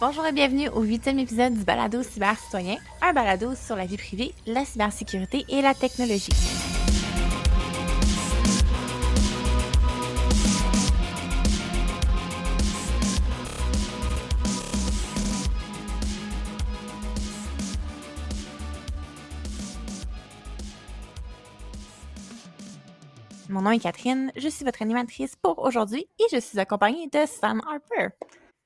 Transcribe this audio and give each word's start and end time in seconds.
Bonjour 0.00 0.24
et 0.26 0.32
bienvenue 0.32 0.68
au 0.68 0.82
huitième 0.82 1.18
épisode 1.18 1.54
du 1.54 1.64
Balado 1.64 2.02
Cyber 2.04 2.38
Citoyen, 2.38 2.76
un 3.00 3.12
balado 3.12 3.54
sur 3.54 3.74
la 3.74 3.84
vie 3.84 3.96
privée, 3.96 4.32
la 4.46 4.64
cybersécurité 4.64 5.44
et 5.48 5.60
la 5.60 5.74
technologie. 5.74 6.30
Mon 23.52 23.60
nom 23.60 23.70
est 23.70 23.80
Catherine, 23.80 24.32
je 24.34 24.48
suis 24.48 24.64
votre 24.64 24.80
animatrice 24.80 25.36
pour 25.36 25.58
aujourd'hui 25.58 26.06
et 26.18 26.24
je 26.32 26.40
suis 26.40 26.58
accompagnée 26.58 27.08
de 27.08 27.18
Sam 27.26 27.60
Harper. 27.68 28.14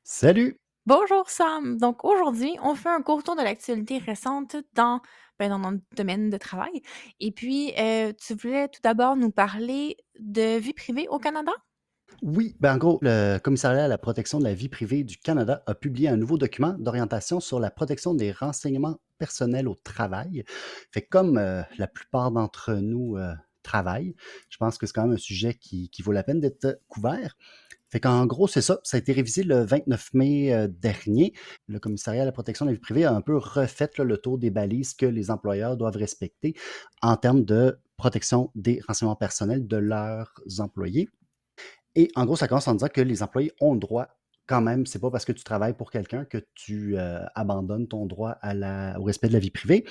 Salut! 0.05 0.61
Bonjour 0.87 1.29
Sam. 1.29 1.77
Donc 1.77 2.05
aujourd'hui, 2.05 2.57
on 2.63 2.77
fait 2.77 2.91
un 2.91 3.03
court 3.03 3.25
tour 3.25 3.35
de 3.35 3.43
l'actualité 3.43 3.99
récente 3.99 4.55
dans, 4.75 5.01
ben, 5.41 5.49
dans 5.49 5.59
notre 5.59 5.83
domaine 5.97 6.31
de 6.31 6.37
travail. 6.37 6.83
Et 7.19 7.33
puis, 7.33 7.73
euh, 7.77 8.13
tu 8.17 8.35
voulais 8.35 8.69
tout 8.69 8.81
d'abord 8.81 9.17
nous 9.17 9.33
parler 9.33 9.97
de 10.21 10.57
vie 10.57 10.73
privée 10.73 11.09
au 11.09 11.19
Canada? 11.19 11.51
Oui, 12.23 12.55
ben 12.61 12.75
en 12.75 12.79
gros, 12.79 13.01
le 13.03 13.39
commissariat 13.39 13.87
à 13.87 13.89
la 13.89 13.99
protection 13.99 14.39
de 14.39 14.45
la 14.45 14.55
vie 14.55 14.69
privée 14.69 15.03
du 15.03 15.17
Canada 15.17 15.65
a 15.67 15.75
publié 15.75 16.09
un 16.09 16.17
nouveau 16.17 16.39
document 16.39 16.77
d'orientation 16.79 17.41
sur 17.41 17.59
la 17.59 17.73
protection 17.73 18.15
des 18.15 18.31
renseignements 18.31 18.99
personnels 19.19 19.67
au 19.67 19.75
travail. 19.75 20.45
Fait 20.93 21.03
comme 21.03 21.39
euh, 21.39 21.63
la 21.77 21.89
plupart 21.89 22.31
d'entre 22.31 22.75
nous 22.75 23.17
euh, 23.17 23.35
je 24.49 24.57
pense 24.59 24.79
que 24.79 24.87
c'est 24.87 24.93
quand 24.93 25.05
même 25.05 25.15
un 25.15 25.19
sujet 25.19 25.55
qui, 25.55 25.91
vaut 26.03 26.13
la 26.13 26.23
peine 26.23 26.41
d'être 26.41 26.81
couvert. 26.89 27.37
Fait 27.89 28.01
qu'en 28.01 28.27
gros, 28.27 28.49
c'est 28.49 28.63
ça. 28.63 28.81
Ça 28.83 28.97
a 28.97 29.01
été 29.01 29.13
révisé 29.13 29.45
le 29.45 29.65
29 29.65 30.15
mai 30.15 30.53
euh, 30.53 30.67
dernier. 30.69 31.35
Le 31.69 31.79
commissariat 31.79 32.23
à 32.23 32.25
la 32.25 32.33
protection 32.33 32.65
de 32.65 32.71
la 32.71 32.75
vie 32.75 32.81
privée 32.81 33.05
a 33.05 33.13
un 33.13 33.21
peu 33.21 33.37
refait 33.37 33.91
le 33.99 34.19
tour 34.19 34.39
des 34.39 34.51
balises 34.51 34.93
que 34.95 35.07
les 35.07 35.31
employeurs 35.31 35.77
doivent 35.77 35.97
respecter 35.97 36.55
en 37.01 37.17
termes 37.17 37.45
de 37.45 37.79
protection 37.97 38.51
des 38.55 38.81
renseignements 38.87 39.17
personnels 39.17 39.67
de 39.69 39.77
leurs 39.77 40.35
employés. 40.59 41.09
Et 41.95 42.11
en 42.17 42.27
gros, 42.27 42.37
ça 42.37 42.49
commence 42.49 42.69
en 42.69 42.75
disant 42.75 42.89
que 42.89 43.01
les 43.01 43.23
employés 43.23 43.53
ont 43.61 43.75
le 43.75 43.81
droit 43.81 44.09
quand 44.47 44.61
même, 44.61 44.87
c'est 44.87 44.99
pas 44.99 45.11
parce 45.11 45.25
que 45.25 45.33
tu 45.33 45.45
travailles 45.45 45.75
pour 45.75 45.91
quelqu'un 45.91 46.25
que 46.25 46.39
tu 46.55 46.97
euh, 46.97 47.25
abandonnes 47.35 47.89
ton 47.89 48.07
droit 48.07 48.39
au 48.43 49.03
respect 49.05 49.29
de 49.29 49.33
la 49.33 49.39
vie 49.39 49.51
privée 49.51 49.85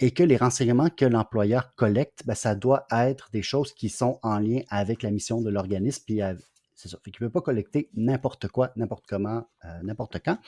et 0.00 0.12
que 0.12 0.22
les 0.22 0.36
renseignements 0.36 0.90
que 0.90 1.04
l'employeur 1.04 1.74
collecte, 1.74 2.22
ben, 2.26 2.34
ça 2.34 2.54
doit 2.54 2.86
être 2.90 3.30
des 3.32 3.42
choses 3.42 3.72
qui 3.72 3.88
sont 3.88 4.18
en 4.22 4.38
lien 4.38 4.60
avec 4.68 5.02
la 5.02 5.10
mission 5.10 5.40
de 5.40 5.50
l'organisme 5.50 6.04
puis 6.06 6.20
c'est 6.76 6.88
ça. 6.90 6.98
Fait 7.02 7.10
qu'il 7.10 7.24
ne 7.24 7.28
peut 7.28 7.32
pas 7.32 7.40
collecter 7.40 7.90
n'importe 7.94 8.48
quoi, 8.48 8.70
n'importe 8.76 9.06
comment, 9.08 9.48
euh, 9.64 9.82
n'importe 9.82 10.18
quand. 10.22 10.38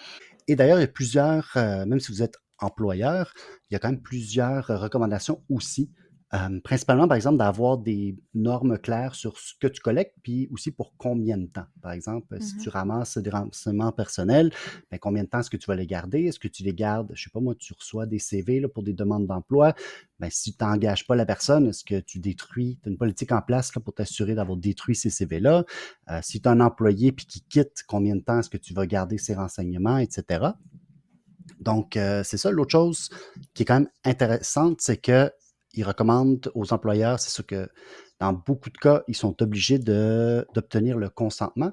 Et 0.47 0.57
d'ailleurs, 0.57 0.79
il 0.79 0.83
y 0.83 0.85
a 0.85 0.89
plusieurs, 0.89 1.51
euh, 1.57 1.87
même 1.87 1.99
si 2.01 2.13
vous 2.13 2.23
êtes 2.23 2.37
employeur, 2.59 3.33
il 3.71 3.75
y 3.75 3.77
a 3.77 3.79
quand 3.79 3.91
même 3.91 4.03
plusieurs 4.03 4.67
recommandations 4.67 5.43
aussi. 5.49 5.91
Euh, 6.35 6.61
principalement, 6.63 7.09
par 7.09 7.17
exemple, 7.17 7.39
d'avoir 7.39 7.79
des 7.79 8.15
normes 8.35 8.79
claires 8.79 9.15
sur 9.15 9.39
ce 9.39 9.55
que 9.59 9.67
tu 9.67 9.81
collectes, 9.81 10.15
puis 10.23 10.47
aussi 10.51 10.71
pour 10.71 10.95
combien 10.99 11.39
de 11.39 11.47
temps. 11.47 11.65
Par 11.81 11.93
exemple, 11.93 12.37
si 12.43 12.55
Mhm. 12.57 12.63
tu 12.63 12.69
ramasses 12.69 13.17
des 13.17 13.31
renseignements 13.31 13.93
personnels, 13.93 14.53
ben, 14.91 14.99
combien 14.99 15.25
de 15.25 15.29
temps 15.29 15.41
est-ce 15.41 15.49
que 15.49 15.57
tu 15.57 15.67
vas 15.67 15.75
les 15.75 15.87
garder? 15.87 16.25
Est-ce 16.25 16.39
que 16.39 16.49
tu 16.49 16.63
les 16.65 16.75
gardes, 16.75 17.11
je 17.15 17.25
sais 17.25 17.31
pas 17.31 17.41
moi, 17.41 17.55
tu 17.55 17.73
reçois 17.73 18.05
des 18.05 18.19
CV 18.19 18.61
là, 18.61 18.69
pour 18.69 18.83
des 18.83 18.93
demandes 18.93 19.27
d'emploi, 19.27 19.75
ben, 20.21 20.29
si 20.31 20.55
tu 20.55 20.63
n'engages 20.63 21.07
pas 21.07 21.17
la 21.17 21.25
personne, 21.25 21.67
est-ce 21.69 21.83
que 21.85 21.99
tu 22.01 22.19
détruis, 22.19 22.79
tu 22.83 22.89
as 22.89 22.93
une 22.93 22.99
politique 22.99 23.33
en 23.33 23.41
place 23.41 23.75
là, 23.75 23.81
pour 23.81 23.95
t'assurer 23.95 24.35
d'avoir 24.35 24.59
détruit 24.59 24.97
ces 24.97 25.09
CV-là? 25.11 25.65
Euh, 26.11 26.19
si 26.23 26.43
tu 26.43 26.49
as 26.49 26.53
un 26.53 26.61
employé 26.61 27.11
puis 27.13 27.25
qui 27.25 27.41
quitte, 27.41 27.85
combien 27.87 28.17
de 28.17 28.21
temps 28.21 28.39
est-ce 28.41 28.51
que 28.51 28.59
tu 28.59 28.75
vas 28.75 28.87
garder 28.87 29.17
ces 29.17 29.35
renseignements, 29.35 29.97
etc. 29.97 30.57
Donc, 31.61 31.97
euh, 31.97 32.23
c'est 32.23 32.37
ça. 32.37 32.51
L'autre 32.51 32.73
chose 32.73 33.09
qui 33.55 33.63
est 33.63 33.67
quand 33.67 33.81
même 33.81 33.89
intéressante, 34.05 34.81
c'est 34.81 34.99
qu'ils 35.79 35.87
recommandent 35.87 36.51
aux 36.55 36.73
employeurs, 36.73 37.21
c'est 37.21 37.31
sûr 37.31 37.47
que 37.47 37.69
dans 38.19 38.33
beaucoup 38.33 38.69
de 38.69 38.79
cas, 38.79 39.05
ils 39.07 39.15
sont 39.15 39.41
obligés 39.43 39.79
d'obtenir 39.79 40.99
le 40.99 41.09
consentement, 41.09 41.71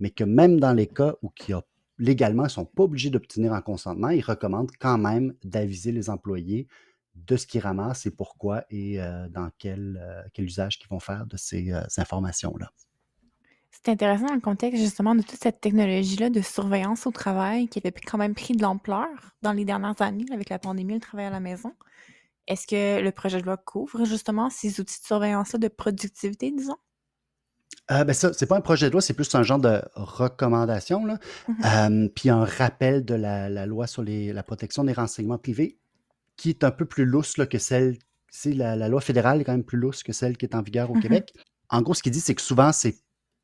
mais 0.00 0.08
que 0.08 0.24
même 0.24 0.58
dans 0.58 0.72
les 0.72 0.86
cas 0.86 1.16
où 1.22 1.30
y 1.48 1.52
a- 1.52 1.62
légalement, 1.98 2.44
ils 2.44 2.46
ne 2.46 2.50
sont 2.50 2.64
pas 2.64 2.84
obligés 2.84 3.10
d'obtenir 3.10 3.52
un 3.52 3.60
consentement, 3.60 4.08
ils 4.08 4.22
recommandent 4.22 4.70
quand 4.80 4.96
même 4.96 5.34
d'aviser 5.44 5.92
les 5.92 6.08
employés 6.08 6.66
de 7.14 7.36
ce 7.36 7.46
qu'ils 7.46 7.60
ramassent 7.60 8.06
et 8.06 8.10
pourquoi 8.10 8.64
et 8.70 9.00
euh, 9.02 9.28
dans 9.28 9.50
quel, 9.58 10.00
euh, 10.02 10.22
quel 10.32 10.46
usage 10.46 10.78
qu'ils 10.78 10.88
vont 10.88 10.98
faire 10.98 11.26
de 11.26 11.36
ces, 11.36 11.70
euh, 11.70 11.82
ces 11.88 12.00
informations-là. 12.00 12.70
C'est 13.70 13.90
intéressant 13.90 14.26
dans 14.26 14.34
le 14.34 14.40
contexte 14.40 14.80
justement 14.80 15.14
de 15.14 15.20
toute 15.20 15.42
cette 15.42 15.60
technologie-là 15.60 16.30
de 16.30 16.40
surveillance 16.40 17.06
au 17.06 17.10
travail 17.10 17.68
qui 17.68 17.80
avait 17.80 17.92
quand 17.92 18.16
même 18.16 18.34
pris 18.34 18.54
de 18.54 18.62
l'ampleur 18.62 19.08
dans 19.42 19.52
les 19.52 19.66
dernières 19.66 20.00
années 20.00 20.24
avec 20.32 20.48
la 20.48 20.58
pandémie, 20.58 20.94
le 20.94 21.00
travail 21.00 21.26
à 21.26 21.30
la 21.30 21.40
maison. 21.40 21.74
Est-ce 22.46 22.66
que 22.66 23.00
le 23.02 23.10
projet 23.12 23.40
de 23.40 23.46
loi 23.46 23.56
couvre 23.56 24.04
justement 24.04 24.48
ces 24.50 24.80
outils 24.80 25.00
de 25.00 25.06
surveillance-là 25.06 25.58
de 25.58 25.68
productivité, 25.68 26.52
disons? 26.52 26.76
Euh, 27.90 28.04
ben 28.04 28.12
ça, 28.12 28.32
c'est 28.32 28.46
pas 28.46 28.56
un 28.56 28.60
projet 28.60 28.86
de 28.86 28.92
loi, 28.92 29.00
c'est 29.00 29.12
plus 29.14 29.34
un 29.34 29.42
genre 29.42 29.58
de 29.58 29.82
recommandation, 29.94 31.04
là. 31.04 31.18
Mhm. 31.48 31.64
Euh, 31.64 32.08
puis 32.14 32.30
un 32.30 32.44
rappel 32.44 33.04
de 33.04 33.14
la, 33.14 33.48
la 33.48 33.66
loi 33.66 33.86
sur 33.86 34.02
les- 34.02 34.32
la 34.32 34.42
protection 34.42 34.84
des 34.84 34.92
renseignements 34.92 35.38
privés, 35.38 35.78
qui 36.36 36.50
est 36.50 36.64
un 36.64 36.70
peu 36.72 36.86
plus 36.86 37.04
lousse 37.06 37.38
là, 37.38 37.46
que 37.46 37.58
celle. 37.58 37.98
c'est 38.30 38.52
La, 38.54 38.76
la 38.76 38.88
loi 38.88 39.00
fédérale 39.02 39.40
est 39.40 39.44
quand 39.44 39.52
même 39.52 39.64
plus 39.64 39.78
lousse 39.78 40.02
que 40.04 40.12
celle 40.12 40.36
qui 40.38 40.46
est 40.46 40.54
en 40.56 40.62
vigueur 40.62 40.90
au 40.90 40.96
Mhm. 40.96 41.02
Québec. 41.02 41.34
En 41.70 41.82
gros, 41.82 41.94
ce 41.94 42.02
qu'il 42.02 42.12
dit, 42.12 42.20
c'est 42.20 42.34
que 42.36 42.42
souvent, 42.42 42.72
c'est 42.72 42.96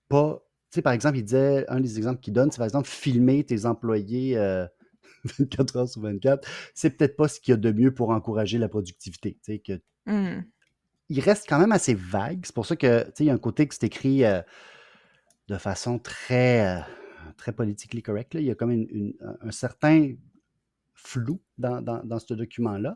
pas. 0.08 0.42
Tu 0.72 0.76
sais, 0.76 0.82
par 0.82 0.92
exemple, 0.94 1.18
il 1.18 1.24
disait, 1.24 1.66
un 1.68 1.80
des 1.80 1.98
exemples 1.98 2.20
qu'il 2.20 2.32
donne, 2.34 2.50
c'est 2.52 2.58
par 2.58 2.66
exemple 2.66 2.88
filmer 2.88 3.44
tes 3.44 3.66
employés 3.66 4.36
euh, 4.38 4.66
24 5.24 5.76
heures 5.76 5.88
sur 5.88 6.00
24. 6.02 6.48
C'est 6.74 6.90
peut-être 6.90 7.16
pas 7.16 7.28
ce 7.28 7.40
qu'il 7.40 7.52
y 7.52 7.54
a 7.54 7.56
de 7.58 7.72
mieux 7.72 7.92
pour 7.94 8.10
encourager 8.10 8.58
la 8.58 8.68
productivité. 8.68 9.38
Que 9.64 9.80
Hmm. 10.06 10.42
il 11.10 11.20
reste 11.20 11.46
quand 11.48 11.58
même 11.58 11.72
assez 11.72 11.94
vague. 11.94 12.40
C'est 12.44 12.54
pour 12.54 12.66
ça 12.66 12.76
que, 12.76 13.06
il 13.18 13.26
y 13.26 13.30
a 13.30 13.34
un 13.34 13.38
côté 13.38 13.66
que 13.68 13.74
c'est 13.74 13.84
écrit 13.84 14.24
euh, 14.24 14.40
de 15.48 15.56
façon 15.58 15.98
très, 15.98 16.78
euh, 16.78 16.80
très 17.36 17.52
politically 17.52 18.02
correct. 18.02 18.34
là. 18.34 18.40
Il 18.40 18.46
y 18.46 18.50
a 18.50 18.54
comme 18.54 18.70
une- 18.70 18.88
une- 18.90 19.14
un 19.40 19.50
certain 19.50 20.12
flou 20.94 21.40
dans, 21.58 21.80
dans- 21.82 22.02
dans 22.04 22.18
ce 22.18 22.34
document-là. 22.34 22.94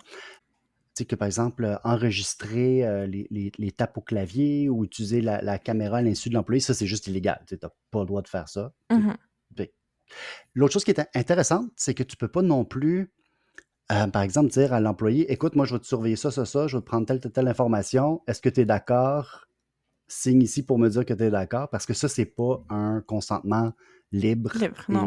Tu 0.95 0.99
sais, 0.99 1.05
que 1.07 1.17
par 1.17 1.27
exemple, 1.27 1.79
enregistrer 1.85 2.85
euh, 2.87 3.07
les, 3.07 3.27
les- 3.31 3.53
les 3.57 3.73
tapes 3.73 3.97
au 3.97 4.03
clavier 4.03 4.69
ou 4.69 4.85
utiliser 4.85 5.21
la, 5.23 5.41
la 5.41 5.59
caméra 5.59 5.99
à 5.99 6.03
l'insu 6.03 6.29
de 6.29 6.35
l'employé, 6.35 6.61
ça, 6.61 6.75
c'est 6.75 6.87
juste 6.87 7.07
illégal. 7.07 7.43
Tu 7.47 7.55
n'as 7.63 7.71
pas 7.91 8.01
le 8.01 8.07
droit 8.07 8.21
de 8.23 8.29
faire 8.29 8.49
ça. 8.49 8.73
Fait- 9.57 9.73
L'autre 10.55 10.73
chose 10.73 10.85
qui 10.85 10.91
est 10.91 11.09
intéressante, 11.15 11.71
c'est 11.77 11.95
que 11.95 12.03
tu 12.03 12.17
peux 12.17 12.29
pas 12.29 12.43
non 12.43 12.65
plus, 12.65 13.13
euh, 13.91 14.07
par 14.07 14.23
exemple, 14.23 14.51
dire 14.51 14.73
à 14.73 14.81
l'employé, 14.81 15.31
écoute, 15.33 15.57
moi, 15.57 15.65
je 15.65 15.75
vais 15.75 15.81
te 15.81 15.87
surveiller 15.87 16.17
ça, 16.17 16.31
ça, 16.31 16.45
ça, 16.45 16.67
je 16.67 16.77
vais 16.77 16.83
te 16.83 16.87
prendre 16.87 17.07
telle, 17.07 17.21
telle, 17.21 17.33
telle 17.33 17.49
information. 17.49 18.23
Est-ce 18.27 18.41
que 18.41 18.49
tu 18.49 18.61
es 18.61 18.65
d'accord? 18.65 19.47
Signe 20.09 20.43
ici 20.43 20.65
pour 20.65 20.79
me 20.79 20.89
dire 20.89 21.07
que 21.07 21.15
tu 21.15 21.25
es 21.25 21.31
d'accord, 21.31 21.69
parce 21.71 21.87
que 21.87 21.95
ça, 21.95 22.09
c'est 22.09 22.27
pas 22.27 22.63
un 22.69 23.01
consentement 23.01 23.73
libre 24.13 24.53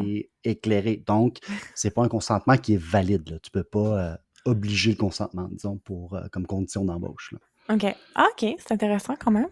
et 0.04 0.32
éclairé. 0.44 1.04
Donc, 1.06 1.38
c'est 1.76 1.92
pas 1.92 2.04
un 2.04 2.08
consentement 2.08 2.58
qui 2.58 2.74
est 2.74 2.82
valide. 2.82 3.30
Là. 3.30 3.40
Tu 3.40 3.52
peux 3.52 3.64
pas 3.64 4.14
euh, 4.14 4.16
obliger 4.46 4.92
le 4.92 4.98
consentement, 4.98 5.48
disons, 5.52 5.78
pour, 5.78 6.16
euh, 6.16 6.28
comme 6.32 6.46
condition 6.46 6.84
d'embauche. 6.86 7.34
OK. 7.70 7.86
Ah, 8.16 8.28
OK, 8.32 8.56
c'est 8.58 8.72
intéressant 8.72 9.16
quand 9.16 9.32
même. 9.32 9.50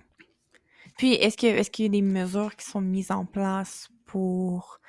Puis, 0.97 1.13
est-ce 1.13 1.37
que 1.37 1.47
est-ce 1.47 1.71
qu'il 1.71 1.85
y 1.85 1.87
a 1.87 1.91
des 1.91 2.01
mesures 2.01 2.55
qui 2.55 2.65
sont 2.65 2.81
mises 2.81 3.11
en 3.11 3.25
place 3.25 3.89
pour 4.05 4.79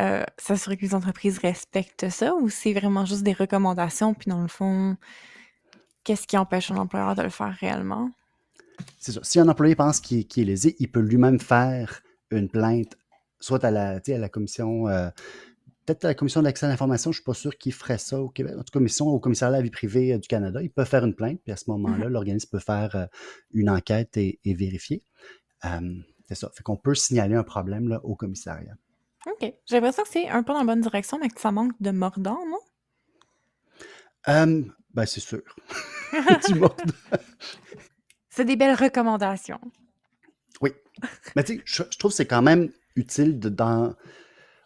euh, 0.00 0.24
s'assurer 0.38 0.76
que 0.76 0.82
les 0.82 0.94
entreprises 0.94 1.38
respectent 1.38 2.10
ça 2.10 2.34
ou 2.34 2.48
c'est 2.48 2.72
vraiment 2.72 3.04
juste 3.04 3.22
des 3.22 3.32
recommandations, 3.32 4.14
puis 4.14 4.30
dans 4.30 4.42
le 4.42 4.48
fond, 4.48 4.96
qu'est-ce 6.04 6.26
qui 6.26 6.36
empêche 6.36 6.70
un 6.70 6.76
employeur 6.76 7.14
de 7.14 7.22
le 7.22 7.30
faire 7.30 7.54
réellement? 7.60 8.10
C'est 8.98 9.12
ça. 9.12 9.20
Si 9.22 9.40
un 9.40 9.48
employé 9.48 9.74
pense 9.74 10.00
qu'il 10.00 10.20
est, 10.20 10.24
qu'il 10.24 10.42
est 10.42 10.46
lésé, 10.46 10.76
il 10.78 10.90
peut 10.90 11.00
lui-même 11.00 11.40
faire 11.40 12.02
une 12.30 12.48
plainte, 12.48 12.96
soit 13.40 13.64
à 13.64 13.70
la, 13.70 14.00
à 14.06 14.18
la 14.18 14.28
commission, 14.28 14.86
euh, 14.88 15.08
peut-être 15.86 16.04
à 16.04 16.08
la 16.08 16.14
commission 16.14 16.42
d'accès 16.42 16.66
à 16.66 16.68
l'information, 16.68 17.10
je 17.10 17.18
ne 17.18 17.22
suis 17.22 17.24
pas 17.24 17.34
sûr 17.34 17.56
qu'ils 17.56 17.72
ferait 17.72 17.98
ça 17.98 18.20
au 18.20 18.28
Québec. 18.28 18.54
En 18.58 18.64
tout 18.64 18.78
cas, 18.78 19.04
au 19.04 19.18
commissariat 19.20 19.54
à 19.54 19.58
la 19.58 19.62
vie 19.62 19.70
privée 19.70 20.12
euh, 20.12 20.18
du 20.18 20.28
Canada, 20.28 20.62
ils 20.62 20.70
peuvent 20.70 20.88
faire 20.88 21.04
une 21.04 21.14
plainte, 21.14 21.40
puis 21.42 21.52
à 21.52 21.56
ce 21.56 21.70
moment-là, 21.70 22.08
l'organisme 22.08 22.50
peut 22.50 22.58
faire 22.58 22.94
euh, 22.96 23.06
une 23.52 23.70
enquête 23.70 24.16
et, 24.16 24.40
et 24.44 24.54
vérifier. 24.54 25.02
C'est 26.28 26.34
ça. 26.34 26.50
Fait 26.54 26.62
qu'on 26.62 26.76
peut 26.76 26.94
signaler 26.94 27.34
un 27.34 27.42
problème 27.44 27.88
là, 27.88 28.00
au 28.04 28.14
commissariat. 28.14 28.76
OK. 29.26 29.40
J'ai 29.40 29.76
l'impression 29.76 30.02
que 30.02 30.08
c'est 30.08 30.28
un 30.28 30.42
peu 30.42 30.52
dans 30.52 30.60
la 30.60 30.64
bonne 30.64 30.80
direction, 30.80 31.18
mais 31.18 31.28
que 31.28 31.40
ça 31.40 31.52
manque 31.52 31.72
de 31.80 31.90
mordant, 31.90 32.38
non? 32.46 32.58
Euh, 34.28 34.62
ben, 34.94 35.06
c'est 35.06 35.20
sûr. 35.20 35.42
du 36.48 36.54
mordant. 36.54 36.84
C'est 38.30 38.44
des 38.44 38.56
belles 38.56 38.76
recommandations. 38.76 39.60
Oui. 40.60 40.72
Mais 41.34 41.44
tu 41.44 41.56
sais, 41.56 41.62
je, 41.64 41.82
je 41.90 41.98
trouve 41.98 42.10
que 42.10 42.16
c'est 42.16 42.26
quand 42.26 42.42
même 42.42 42.70
utile 42.96 43.38
de, 43.38 43.48
dans, 43.48 43.94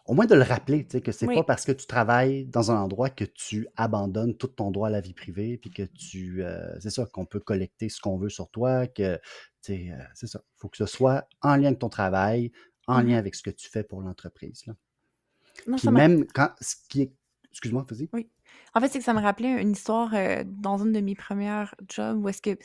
au 0.06 0.14
moins 0.14 0.26
de 0.26 0.34
le 0.34 0.42
rappeler, 0.42 0.84
tu 0.84 0.92
sais, 0.92 1.00
que 1.02 1.12
c'est 1.12 1.26
Oui. 1.26 1.34
pas 1.36 1.44
parce 1.44 1.64
que 1.64 1.72
tu 1.72 1.86
travailles 1.86 2.46
dans 2.46 2.70
un 2.70 2.76
endroit 2.76 3.10
que 3.10 3.24
tu 3.24 3.68
abandonnes 3.76 4.36
tout 4.36 4.48
ton 4.48 4.70
droit 4.70 4.88
à 4.88 4.90
la 4.90 5.00
vie 5.00 5.14
privée, 5.14 5.58
puis 5.58 5.70
que 5.70 5.82
tu, 5.82 6.42
euh, 6.44 6.78
c'est 6.80 6.90
ça, 6.90 7.06
qu'on 7.06 7.26
peut 7.26 7.40
collecter 7.40 7.88
ce 7.88 8.00
qu'on 8.00 8.18
veut 8.18 8.28
sur 8.28 8.50
toi, 8.50 8.86
que, 8.86 9.16
tu 9.16 9.20
sais, 9.62 9.90
euh, 9.92 10.02
c'est 10.14 10.26
ça. 10.26 10.40
Il 10.44 10.60
faut 10.60 10.68
que 10.68 10.76
ce 10.78 10.86
soit 10.86 11.26
en 11.42 11.56
lien 11.56 11.66
avec 11.66 11.78
ton 11.80 11.88
travail, 11.88 12.50
en 12.86 12.98
lien 13.00 13.08
Mhm. 13.12 13.14
avec 13.18 13.34
ce 13.34 13.42
que 13.42 13.50
tu 13.50 13.68
fais 13.68 13.84
pour 13.84 14.00
l'entreprise. 14.02 14.64
là. 14.66 14.74
Non, 15.66 15.76
Puis 15.76 15.84
ça 15.84 15.90
m'a- 15.90 16.08
même 16.08 16.26
quand, 16.26 16.50
ce 16.60 16.76
qui 16.88 17.02
est, 17.02 17.12
excuse-moi, 17.50 17.84
vas-y. 17.88 18.08
En 18.74 18.80
fait, 18.80 18.88
c'est 18.88 18.98
que 18.98 19.04
ça 19.04 19.14
me 19.14 19.20
rappelait 19.20 19.60
une 19.60 19.72
histoire 19.72 20.14
euh, 20.14 20.42
dans 20.46 20.78
une 20.78 20.92
de 20.92 21.00
mes 21.00 21.14
premières 21.14 21.74
jobs 21.88 22.22
où 22.22 22.28
est-ce 22.28 22.40
que 22.42 22.56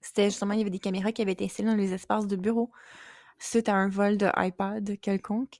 c'était 0.00 0.30
justement, 0.30 0.52
il 0.54 0.58
y 0.58 0.62
avait 0.62 0.70
des 0.70 0.78
caméras 0.78 1.12
qui 1.12 1.22
avaient 1.22 1.32
été 1.32 1.44
installées 1.44 1.68
dans 1.68 1.74
les 1.76 1.92
espaces 1.92 2.26
de 2.26 2.36
bureau 2.36 2.70
suite 3.38 3.68
à 3.68 3.74
un 3.74 3.88
vol 3.88 4.16
de 4.16 4.28
iPad 4.36 4.98
quelconque. 5.00 5.58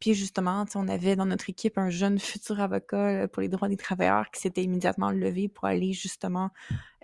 Puis 0.00 0.14
justement, 0.14 0.64
on 0.74 0.88
avait 0.88 1.16
dans 1.16 1.26
notre 1.26 1.48
équipe 1.48 1.78
un 1.78 1.90
jeune 1.90 2.18
futur 2.18 2.60
avocat 2.60 3.12
là, 3.12 3.28
pour 3.28 3.40
les 3.42 3.48
droits 3.48 3.68
des 3.68 3.76
travailleurs 3.76 4.30
qui 4.30 4.40
s'était 4.40 4.62
immédiatement 4.62 5.10
levé 5.10 5.48
pour 5.48 5.64
aller 5.64 5.92
justement 5.92 6.50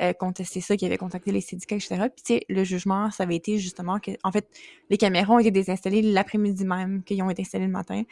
euh, 0.01 0.13
contester 0.13 0.61
ça, 0.61 0.77
qui 0.77 0.85
avait 0.85 0.99
contacté 0.99 1.33
les 1.33 1.41
syndicats, 1.41 1.77
etc. 1.77 2.09
Puis 2.15 2.41
le 2.49 2.65
jugement, 2.65 3.11
ça 3.11 3.23
avait 3.23 3.37
été 3.37 3.59
justement 3.59 3.99
que, 3.99 4.11
en 4.25 4.33
fait, 4.33 4.49
les 4.91 4.99
caméras 4.99 5.35
ont 5.35 5.39
été 5.39 5.51
désinstallées 5.51 6.03
l'après-midi 6.03 6.65
même 6.65 7.03
qu'ils 7.03 7.23
ont 7.23 7.31
été 7.31 7.43
installées 7.43 7.67
le 7.67 7.73
matin. 7.73 8.03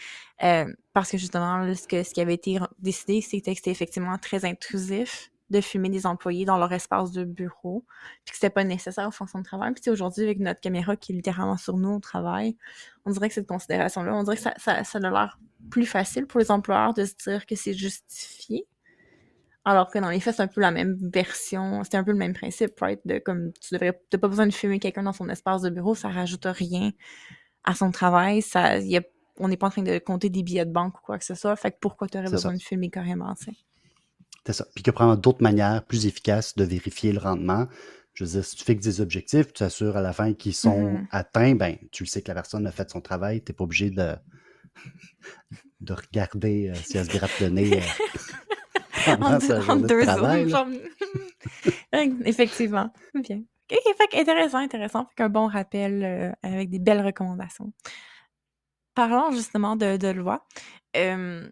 Euh, 0.43 0.73
parce 0.93 1.11
que 1.11 1.19
justement, 1.19 1.75
ce, 1.75 1.87
que, 1.87 2.03
ce 2.03 2.15
qui 2.15 2.21
avait 2.21 2.35
été 2.35 2.59
décidé, 2.79 3.21
c'était 3.21 3.53
que 3.53 3.59
c'était 3.59 3.71
effectivement 3.71 4.17
très 4.19 4.45
intrusif 4.45 5.31
de 5.51 5.61
filmer 5.61 5.91
des 5.91 6.07
employés 6.07 6.45
dans 6.45 6.57
leur 6.57 6.73
espace 6.73 7.13
de 7.13 7.25
bureau, 7.25 7.85
puis 8.25 8.33
que 8.33 8.37
c'était 8.37 8.51
pas 8.51 8.65
nécessaire 8.65 9.09
aux 9.09 9.13
fonctions 9.13 9.41
de 9.41 9.45
travail. 9.45 9.73
Puis 9.73 9.91
aujourd'hui, 9.91 10.23
avec 10.23 10.39
notre 10.39 10.61
caméra 10.61 10.97
qui 10.97 11.13
est 11.13 11.15
littéralement 11.17 11.57
sur 11.57 11.77
nous 11.77 11.91
au 11.91 12.01
travail, 12.01 12.57
on 13.05 13.11
dirait 13.11 13.29
que 13.29 13.35
cette 13.35 13.49
considération-là, 13.49 14.15
on 14.15 14.23
dirait 14.23 14.37
que 14.37 14.43
ça, 14.43 14.55
ça, 14.57 14.85
ça 14.85 14.99
a 14.99 15.01
l'air 15.01 15.39
plus 15.71 15.87
facile 15.87 16.27
pour 16.27 16.41
les 16.41 16.51
employeurs 16.51 16.95
de 16.95 17.05
se 17.05 17.15
dire 17.25 17.47
que 17.47 17.57
c'est 17.57 17.75
justifié. 17.75 18.67
Alors 19.65 19.91
que 19.91 19.99
dans 19.99 20.09
les 20.09 20.21
faits, 20.21 20.37
c'est 20.37 20.43
un 20.43 20.49
peu 20.49 20.61
la 20.61 20.71
même 20.71 20.97
version, 21.13 21.85
c'est 21.85 21.97
un 21.97 22.05
peu 22.05 22.13
le 22.13 22.17
même 22.17 22.33
principe, 22.33 22.79
right? 22.81 23.01
De 23.05 23.19
comme 23.19 23.53
tu 23.61 23.75
devrais, 23.75 24.01
t'as 24.09 24.19
pas 24.19 24.29
besoin 24.29 24.47
de 24.47 24.55
filmer 24.55 24.79
quelqu'un 24.79 25.03
dans 25.03 25.13
son 25.13 25.29
espace 25.29 25.61
de 25.63 25.69
bureau, 25.69 25.95
ça 25.95 26.09
rajoute 26.09 26.47
rien 26.47 26.93
à 27.65 27.75
son 27.75 27.91
travail, 27.91 28.41
ça, 28.41 28.79
y 28.79 28.97
a, 28.97 29.03
on 29.39 29.49
n'est 29.49 29.59
pas 29.59 29.67
en 29.67 29.71
train 29.71 29.83
de 29.83 29.99
compter 29.99 30.31
des 30.31 30.43
billets 30.43 30.65
de 30.65 30.73
banque 30.73 30.99
ou 30.99 31.03
quoi 31.03 31.19
que 31.19 31.27
ce 31.27 31.35
soit, 31.35 31.57
fait 31.57 31.73
que 31.73 31.77
pourquoi 31.79 32.09
tu 32.09 32.17
aurais 32.17 32.31
besoin 32.31 32.53
ça. 32.53 32.57
de 32.57 32.63
filmer 32.63 32.89
carrément, 32.89 33.35
tu 33.35 33.45
sais? 33.45 33.57
C'est 34.47 34.53
ça. 34.55 34.67
Puis 34.75 34.83
que 34.83 34.91
prendre 34.91 35.17
d'autres 35.17 35.43
manières 35.43 35.85
plus 35.85 36.07
efficaces 36.07 36.57
de 36.57 36.65
vérifier 36.65 37.13
le 37.13 37.19
rendement. 37.19 37.67
Je 38.15 38.25
veux 38.25 38.31
dire, 38.31 38.45
si 38.45 38.57
tu 38.57 38.65
fixes 38.65 38.85
des 38.85 39.01
objectifs, 39.01 39.49
tu 39.49 39.53
t'assures 39.55 39.97
à 39.97 40.01
la 40.01 40.13
fin 40.13 40.33
qu'ils 40.35 40.55
sont 40.55 40.93
Mhm. 40.93 41.09
atteints, 41.11 41.55
ben, 41.55 41.77
tu 41.93 42.03
le 42.05 42.09
sais 42.09 42.23
que 42.23 42.29
la 42.29 42.35
personne 42.35 42.67
a 42.67 42.73
fait 42.73 42.91
son 42.91 43.01
travail, 43.01 43.43
tu 43.45 43.53
n'es 43.53 43.57
pas 43.57 43.65
obligé 43.65 43.91
de, 43.91 44.17
de 45.81 45.93
regarder 45.93 46.71
euh, 46.71 46.75
si 46.75 46.97
elle 46.97 47.07
se 47.07 47.17
gratte 47.17 47.39
le 47.41 47.49
nez 47.49 47.79
euh, 47.79 47.81
En, 49.07 49.17
de 49.17 49.87
deux 49.87 50.49
genre... 50.49 50.67
Effectivement. 52.27 52.93
Bien. 53.15 53.43
Ok, 53.73 53.79
fait 53.97 54.21
intéressant, 54.21 54.59
intéressant. 54.59 55.07
Fait 55.07 55.15
qu'un 55.17 55.29
bon 55.29 55.47
rappel 55.47 56.05
euh, 56.05 56.33
avec 56.43 56.71
des 56.71 56.79
belles 56.79 57.05
recommandations. 57.05 57.73
Parlons 58.95 59.31
justement 59.31 59.77
de, 59.77 59.97
de 59.97 60.09
loi. 60.09 60.47
Euh, 60.97 61.49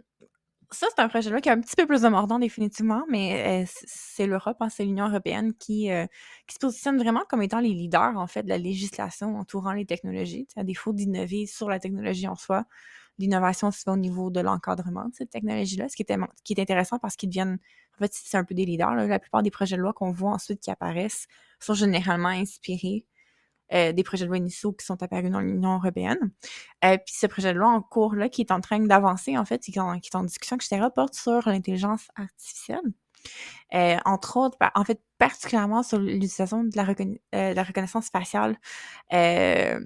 ça, 0.71 0.87
c'est 0.95 1.01
un 1.01 1.09
projet 1.09 1.27
de 1.27 1.31
loi 1.31 1.41
qui 1.41 1.49
a 1.49 1.53
un 1.53 1.61
petit 1.61 1.77
peu 1.77 1.87
plus 1.87 2.03
de 2.03 2.39
définitivement, 2.39 3.05
mais 3.09 3.65
euh, 3.65 3.71
c'est 3.87 4.27
l'Europe, 4.27 4.59
hein, 4.61 4.69
c'est 4.69 4.85
l'Union 4.85 5.09
européenne 5.09 5.55
qui, 5.55 5.91
euh, 5.91 6.07
qui 6.47 6.55
se 6.55 6.59
positionne 6.59 6.99
vraiment 6.99 7.25
comme 7.29 7.43
étant 7.43 7.61
les 7.61 7.73
leaders, 7.73 8.17
en 8.17 8.27
fait, 8.27 8.43
de 8.43 8.49
la 8.51 8.59
législation 8.59 9.39
entourant 9.39 9.73
les 9.73 9.87
technologies. 9.87 10.47
À 10.57 10.65
défaut 10.65 10.93
d'innover 10.93 11.47
sur 11.47 11.71
la 11.71 11.79
technologie 11.79 12.29
en 12.29 12.35
soi, 12.37 12.65
l'innovation 13.19 13.71
se 13.71 13.83
fait 13.83 13.91
au 13.91 13.97
niveau 13.97 14.31
de 14.31 14.41
l'encadrement 14.41 15.07
de 15.07 15.15
cette 15.15 15.31
technologie-là, 15.31 15.89
ce 15.89 15.97
qui 15.97 16.05
est, 16.07 16.61
intéressant 16.61 16.99
parce 16.99 17.17
qu'ils 17.17 17.31
deviennent, 17.31 17.59
en 17.97 17.99
fait, 17.99 18.13
c'est 18.13 18.37
un 18.37 18.45
peu 18.45 18.55
des 18.55 18.67
leaders. 18.67 18.95
La 18.95 19.19
plupart 19.19 19.43
des 19.43 19.51
projets 19.51 19.77
de 19.77 19.83
loi 19.83 19.95
qu'on 19.95 20.13
voit 20.13 20.33
ensuite 20.33 20.61
qui 20.61 20.71
apparaissent 20.71 21.29
sont 21.61 21.75
généralement 21.75 22.29
inspirés 22.29 23.07
euh, 23.73 23.93
des 23.93 24.03
projets 24.03 24.25
de 24.25 24.29
loi 24.29 24.39
initiaux 24.39 24.73
qui 24.73 24.85
sont 24.85 25.03
apparus 25.03 25.31
dans 25.31 25.41
l'Union 25.41 25.77
européenne. 25.77 26.33
Euh, 26.85 26.97
puis 26.97 27.15
ce 27.15 27.27
projet 27.27 27.53
de 27.53 27.59
loi 27.59 27.69
en 27.69 27.83
cours 27.83 28.15
là, 28.15 28.29
qui 28.29 28.43
est 28.43 28.51
en 28.51 28.61
train 28.61 28.81
d'avancer, 28.81 29.37
en 29.37 29.45
fait, 29.45 29.59
qui 29.61 29.73
est 29.73 29.81
en, 29.81 29.99
qui 29.99 30.11
est 30.13 30.17
en 30.17 30.25
discussion, 30.25 30.57
etc., 30.57 30.87
porte 30.95 31.15
sur 31.15 31.49
l'intelligence 31.49 32.09
artificielle. 32.17 32.81
Euh, 33.75 33.97
entre 34.05 34.37
autres, 34.37 34.57
en 34.75 34.85
fait, 34.85 35.01
particulièrement 35.19 35.83
sur 35.83 35.99
l'utilisation 35.99 36.65
de 36.65 36.77
la, 36.77 36.87
euh, 37.35 37.55
la 37.55 37.63
reconnaissance 37.63 38.09
faciale, 38.09 38.59
euh, 39.13 39.81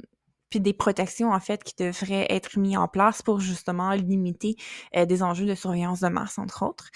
puis 0.50 0.60
des 0.60 0.74
protections, 0.74 1.32
en 1.32 1.40
fait, 1.40 1.64
qui 1.64 1.74
devraient 1.78 2.26
être 2.30 2.58
mises 2.58 2.76
en 2.76 2.88
place 2.88 3.22
pour 3.22 3.40
justement 3.40 3.92
limiter 3.92 4.56
euh, 4.96 5.06
des 5.06 5.22
enjeux 5.22 5.46
de 5.46 5.54
surveillance 5.54 6.00
de 6.00 6.08
masse, 6.08 6.38
entre 6.38 6.64
autres. 6.64 6.90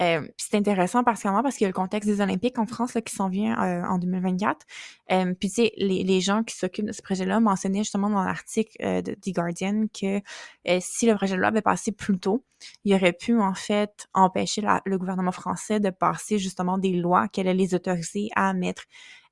Euh, 0.00 0.26
c'est 0.38 0.56
intéressant 0.56 1.04
particulièrement 1.04 1.42
parce 1.42 1.56
qu'il 1.56 1.64
y 1.64 1.66
a 1.66 1.68
le 1.68 1.74
contexte 1.74 2.08
des 2.08 2.20
Olympiques 2.20 2.58
en 2.58 2.66
France 2.66 2.94
là, 2.94 3.02
qui 3.02 3.14
s'en 3.14 3.28
vient 3.28 3.60
euh, 3.62 3.84
en 3.84 3.98
2024. 3.98 4.66
Euh, 5.12 5.34
puis 5.38 5.50
tu 5.50 5.56
sais, 5.56 5.72
les, 5.76 6.20
gens 6.20 6.42
qui 6.42 6.56
s'occupent 6.56 6.86
de 6.86 6.92
ce 6.92 7.02
projet-là 7.02 7.40
mentionnaient 7.40 7.80
justement 7.80 8.08
dans 8.08 8.22
l'article 8.22 8.76
euh, 8.82 9.02
de 9.02 9.12
The 9.14 9.34
Guardian 9.34 9.86
que 9.88 10.20
euh, 10.68 10.78
si 10.80 11.06
le 11.06 11.14
projet 11.14 11.34
de 11.34 11.40
loi 11.40 11.48
avait 11.48 11.62
passé 11.62 11.92
plus 11.92 12.18
tôt, 12.18 12.44
il 12.84 12.94
aurait 12.94 13.12
pu 13.12 13.38
en 13.38 13.54
fait 13.54 14.08
empêcher 14.14 14.62
le 14.84 14.98
gouvernement 14.98 15.32
français 15.32 15.78
de 15.78 15.90
passer 15.90 16.38
justement 16.38 16.78
des 16.78 16.94
lois 16.94 17.28
qui 17.28 17.40
allaient 17.40 17.54
les 17.54 17.74
autoriser 17.74 18.28
à 18.34 18.54
mettre 18.54 18.84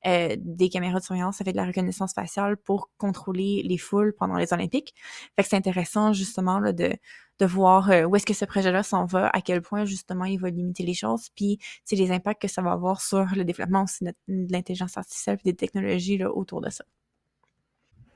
euh, 0.06 0.36
des 0.38 0.68
caméras 0.68 0.98
de 1.00 1.04
surveillance 1.04 1.40
avec 1.40 1.54
de 1.54 1.60
la 1.60 1.66
reconnaissance 1.66 2.12
faciale 2.14 2.56
pour 2.56 2.90
contrôler 2.98 3.62
les 3.64 3.78
foules 3.78 4.14
pendant 4.18 4.36
les 4.36 4.52
Olympiques. 4.52 4.94
Fait 5.36 5.42
que 5.42 5.48
c'est 5.48 5.56
intéressant 5.56 6.12
justement 6.12 6.58
là, 6.60 6.72
de, 6.72 6.94
de 7.38 7.46
voir 7.46 7.90
euh, 7.90 8.04
où 8.04 8.16
est-ce 8.16 8.26
que 8.26 8.34
ce 8.34 8.44
projet-là 8.44 8.82
s'en 8.82 9.04
va, 9.06 9.28
à 9.28 9.40
quel 9.40 9.62
point 9.62 9.84
justement 9.84 10.24
il 10.24 10.38
va 10.38 10.50
limiter 10.50 10.84
les 10.84 10.94
choses, 10.94 11.28
puis 11.34 11.58
c'est 11.84 11.96
les 11.96 12.10
impacts 12.10 12.42
que 12.42 12.48
ça 12.48 12.62
va 12.62 12.72
avoir 12.72 13.00
sur 13.00 13.26
le 13.34 13.44
développement 13.44 13.84
aussi 13.84 14.04
de, 14.04 14.12
de 14.28 14.52
l'intelligence 14.52 14.96
artificielle 14.96 15.38
et 15.44 15.52
des 15.52 15.56
technologies 15.56 16.18
là, 16.18 16.30
autour 16.30 16.60
de 16.60 16.70
ça. 16.70 16.84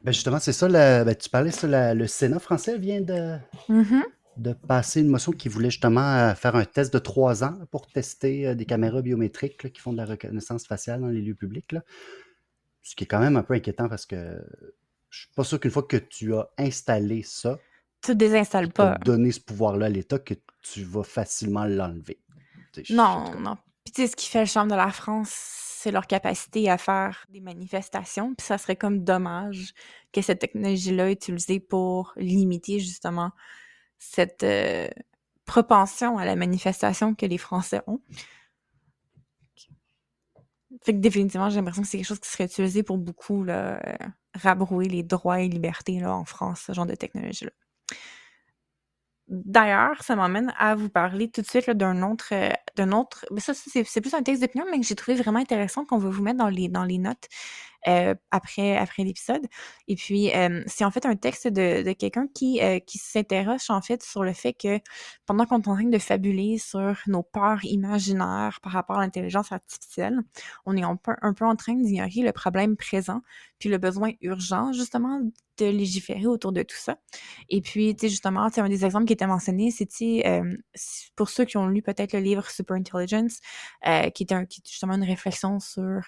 Ben 0.02 0.12
justement, 0.12 0.38
c'est 0.38 0.52
ça, 0.52 0.68
ben, 0.68 1.14
tu 1.14 1.30
parlais, 1.30 1.50
ça, 1.50 1.66
la- 1.66 1.94
le 1.94 2.06
Sénat 2.06 2.38
français 2.38 2.76
vient 2.78 3.00
de, 3.00 3.38
Mhm. 3.70 4.04
De 4.36 4.52
passer 4.52 5.00
une 5.00 5.08
motion 5.08 5.32
qui 5.32 5.48
voulait 5.48 5.70
justement 5.70 6.14
euh, 6.16 6.34
faire 6.34 6.56
un 6.56 6.64
test 6.64 6.92
de 6.92 6.98
trois 6.98 7.44
ans 7.44 7.56
pour 7.70 7.86
tester 7.86 8.48
euh, 8.48 8.54
des 8.54 8.66
caméras 8.66 9.02
biométriques 9.02 9.62
là, 9.62 9.70
qui 9.70 9.80
font 9.80 9.92
de 9.92 9.98
la 9.98 10.06
reconnaissance 10.06 10.66
faciale 10.66 11.00
dans 11.00 11.08
les 11.08 11.20
lieux 11.22 11.34
publics. 11.34 11.72
là. 11.72 11.82
Ce 12.82 12.94
qui 12.94 13.04
est 13.04 13.06
quand 13.06 13.20
même 13.20 13.36
un 13.36 13.42
peu 13.42 13.54
inquiétant 13.54 13.88
parce 13.88 14.06
que 14.06 14.44
je 15.10 15.20
suis 15.20 15.30
pas 15.34 15.44
sûr 15.44 15.60
qu'une 15.60 15.70
fois 15.70 15.84
que 15.84 15.96
tu 15.96 16.34
as 16.34 16.48
installé 16.58 17.22
ça, 17.22 17.58
Tu 18.02 18.14
désinstalles 18.16 18.72
pas. 18.72 18.98
donné 19.04 19.30
ce 19.30 19.40
pouvoir-là 19.40 19.86
à 19.86 19.88
l'État, 19.88 20.18
que 20.18 20.34
tu 20.60 20.82
vas 20.82 21.04
facilement 21.04 21.64
l'enlever. 21.64 22.18
Non, 22.90 23.38
non. 23.40 23.56
Puis 23.84 23.92
tu 23.92 24.02
sais, 24.02 24.08
ce 24.08 24.16
qui 24.16 24.28
fait 24.28 24.40
le 24.40 24.46
charme 24.46 24.68
de 24.68 24.74
la 24.74 24.90
France, 24.90 25.30
c'est 25.30 25.92
leur 25.92 26.06
capacité 26.06 26.68
à 26.68 26.78
faire 26.78 27.24
des 27.28 27.40
manifestations. 27.40 28.34
Puis 28.34 28.46
ça 28.46 28.58
serait 28.58 28.76
comme 28.76 29.04
dommage 29.04 29.74
que 30.12 30.22
cette 30.22 30.40
technologie-là 30.40 31.10
est 31.10 31.12
utilisée 31.12 31.60
pour 31.60 32.12
limiter 32.16 32.80
justement 32.80 33.30
cette 33.98 34.42
euh, 34.42 34.88
propension 35.44 36.18
à 36.18 36.24
la 36.24 36.36
manifestation 36.36 37.14
que 37.14 37.26
les 37.26 37.38
Français 37.38 37.82
ont. 37.86 38.00
Fait 40.82 40.92
que 40.92 40.98
définitivement, 40.98 41.50
j'ai 41.50 41.56
l'impression 41.56 41.82
que 41.82 41.88
c'est 41.88 41.98
quelque 41.98 42.06
chose 42.06 42.20
qui 42.20 42.28
serait 42.28 42.44
utilisé 42.44 42.82
pour 42.82 42.98
beaucoup 42.98 43.44
là, 43.44 43.80
euh, 43.86 43.96
rabrouer 44.34 44.88
les 44.88 45.02
droits 45.02 45.40
et 45.40 45.48
libertés 45.48 46.00
là, 46.00 46.14
en 46.14 46.24
France, 46.24 46.64
ce 46.66 46.72
genre 46.72 46.86
de 46.86 46.94
technologie-là. 46.94 47.52
D'ailleurs, 49.28 50.02
ça 50.02 50.16
m'amène 50.16 50.52
à 50.58 50.74
vous 50.74 50.90
parler 50.90 51.30
tout 51.30 51.40
de 51.40 51.46
suite 51.46 51.70
d'un 51.70 52.02
autre, 52.02 52.28
euh, 52.32 52.50
d'un 52.76 52.92
autre. 52.92 53.24
Mais 53.30 53.40
ça, 53.40 53.54
ça, 53.54 53.70
c'est 53.72 53.84
c'est 53.84 54.02
plus 54.02 54.12
un 54.12 54.22
texte 54.22 54.42
d'opinion, 54.42 54.66
mais 54.70 54.78
que 54.78 54.86
j'ai 54.86 54.94
trouvé 54.94 55.16
vraiment 55.16 55.38
intéressant 55.38 55.86
qu'on 55.86 55.96
va 55.96 56.10
vous 56.10 56.22
mettre 56.22 56.38
dans 56.38 56.50
les 56.50 56.68
dans 56.68 56.84
les 56.84 56.98
notes 56.98 57.28
euh, 57.88 58.14
après 58.30 58.76
après 58.76 59.04
l'épisode. 59.04 59.46
Et 59.88 59.96
puis, 59.96 60.34
euh, 60.34 60.62
c'est 60.66 60.84
en 60.84 60.90
fait 60.90 61.06
un 61.06 61.16
texte 61.16 61.48
de, 61.48 61.82
de 61.82 61.92
quelqu'un 61.92 62.26
qui 62.34 62.62
euh, 62.62 62.78
qui 62.80 62.98
s'interroge 62.98 63.70
en 63.70 63.80
fait 63.82 64.02
sur 64.02 64.24
le 64.24 64.32
fait 64.32 64.54
que 64.54 64.80
pendant 65.26 65.46
qu'on 65.46 65.60
est 65.60 65.68
en 65.68 65.74
train 65.74 65.84
de 65.84 65.98
fabuler 65.98 66.58
sur 66.58 66.96
nos 67.06 67.22
peurs 67.22 67.64
imaginaires 67.64 68.58
par 68.62 68.72
rapport 68.72 68.98
à 68.98 69.00
l'intelligence 69.02 69.52
artificielle, 69.52 70.18
on 70.66 70.76
est 70.76 70.82
un 70.82 70.96
peu, 70.96 71.14
un 71.22 71.34
peu 71.34 71.44
en 71.44 71.56
train 71.56 71.74
d'ignorer 71.74 72.22
le 72.22 72.32
problème 72.32 72.76
présent, 72.76 73.20
puis 73.58 73.68
le 73.68 73.78
besoin 73.78 74.12
urgent 74.20 74.72
justement 74.72 75.20
de 75.58 75.66
légiférer 75.66 76.26
autour 76.26 76.52
de 76.52 76.62
tout 76.62 76.76
ça. 76.76 76.98
Et 77.48 77.60
puis, 77.60 77.94
tu 77.94 78.02
sais, 78.02 78.08
justement, 78.08 78.48
sais, 78.50 78.60
un 78.60 78.68
des 78.68 78.84
exemples 78.84 79.06
qui 79.06 79.12
était 79.12 79.26
mentionné, 79.26 79.70
c'était 79.70 80.22
euh, 80.26 80.56
pour 81.16 81.28
ceux 81.28 81.44
qui 81.44 81.56
ont 81.56 81.66
lu 81.68 81.82
peut-être 81.82 82.12
le 82.12 82.20
livre 82.20 82.48
Super 82.50 82.76
Intelligence, 82.76 83.38
euh, 83.86 84.10
qui, 84.10 84.24
est 84.24 84.32
un, 84.32 84.46
qui 84.46 84.60
est 84.60 84.68
justement 84.68 84.94
une 84.94 85.04
réflexion 85.04 85.60
sur 85.60 86.00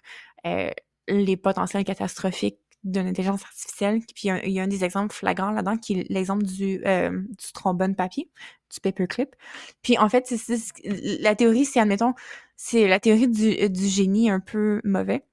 euh, 0.46 0.70
les 1.08 1.36
potentiels 1.36 1.84
catastrophiques 1.84 2.58
d'une 2.84 3.08
intelligence 3.08 3.42
artificielle. 3.42 4.00
Puis 4.14 4.28
il 4.44 4.52
y, 4.52 4.60
a, 4.60 4.62
un 4.62 4.68
des 4.68 4.84
exemples 4.84 5.14
flagrants 5.14 5.50
là-dedans 5.50 5.76
qui 5.76 6.00
est 6.00 6.06
l'exemple 6.10 6.44
du, 6.44 6.82
euh, 6.86 7.10
du 7.10 7.52
trombone 7.52 7.94
papier, 7.96 8.30
du 8.72 8.80
paperclip. 8.80 9.34
Puis 9.82 9.98
en 9.98 10.08
fait, 10.08 10.26
c'est, 10.26 10.36
c'est- 10.38 10.72
la 11.20 11.34
théorie, 11.34 11.64
c'est, 11.64 11.80
admettons, 11.80 12.14
c'est 12.56 12.86
la 12.88 13.00
théorie 13.00 13.28
du, 13.28 13.68
du 13.70 13.86
génie 13.86 14.30
un 14.30 14.40
peu 14.40 14.80
mauvais. 14.84 15.24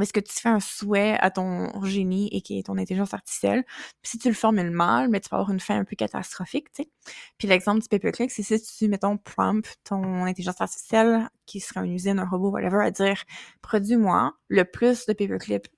Est-ce 0.00 0.12
que 0.12 0.20
tu 0.20 0.32
fais 0.32 0.48
un 0.48 0.60
souhait 0.60 1.16
à 1.20 1.30
ton 1.30 1.84
génie 1.84 2.28
et 2.32 2.40
qui 2.40 2.58
est 2.58 2.64
ton 2.64 2.78
intelligence 2.78 3.14
artificielle? 3.14 3.64
Puis 4.02 4.10
si 4.12 4.18
tu 4.18 4.28
le 4.28 4.34
formules 4.34 4.70
mal, 4.70 5.08
mais 5.08 5.20
tu 5.20 5.28
peux 5.28 5.36
avoir 5.36 5.50
une 5.50 5.60
fin 5.60 5.78
un 5.78 5.84
peu 5.84 5.96
catastrophique, 5.96 6.72
tu 6.72 6.82
sais. 6.82 6.90
Puis 7.38 7.48
l'exemple 7.48 7.80
du 7.80 7.88
paperclip, 7.88 8.30
c'est 8.30 8.42
si 8.42 8.60
tu, 8.78 8.88
mettons, 8.88 9.16
prompt 9.18 9.76
ton 9.84 10.24
intelligence 10.24 10.60
artificielle, 10.60 11.28
qui 11.46 11.60
serait 11.60 11.84
une 11.84 11.92
usine, 11.92 12.18
un 12.18 12.28
robot, 12.28 12.50
whatever, 12.50 12.84
à 12.84 12.90
dire 12.90 13.22
produis-moi 13.62 14.34
le 14.48 14.64
plus 14.64 15.06
de 15.06 15.12
paperclip 15.12 15.68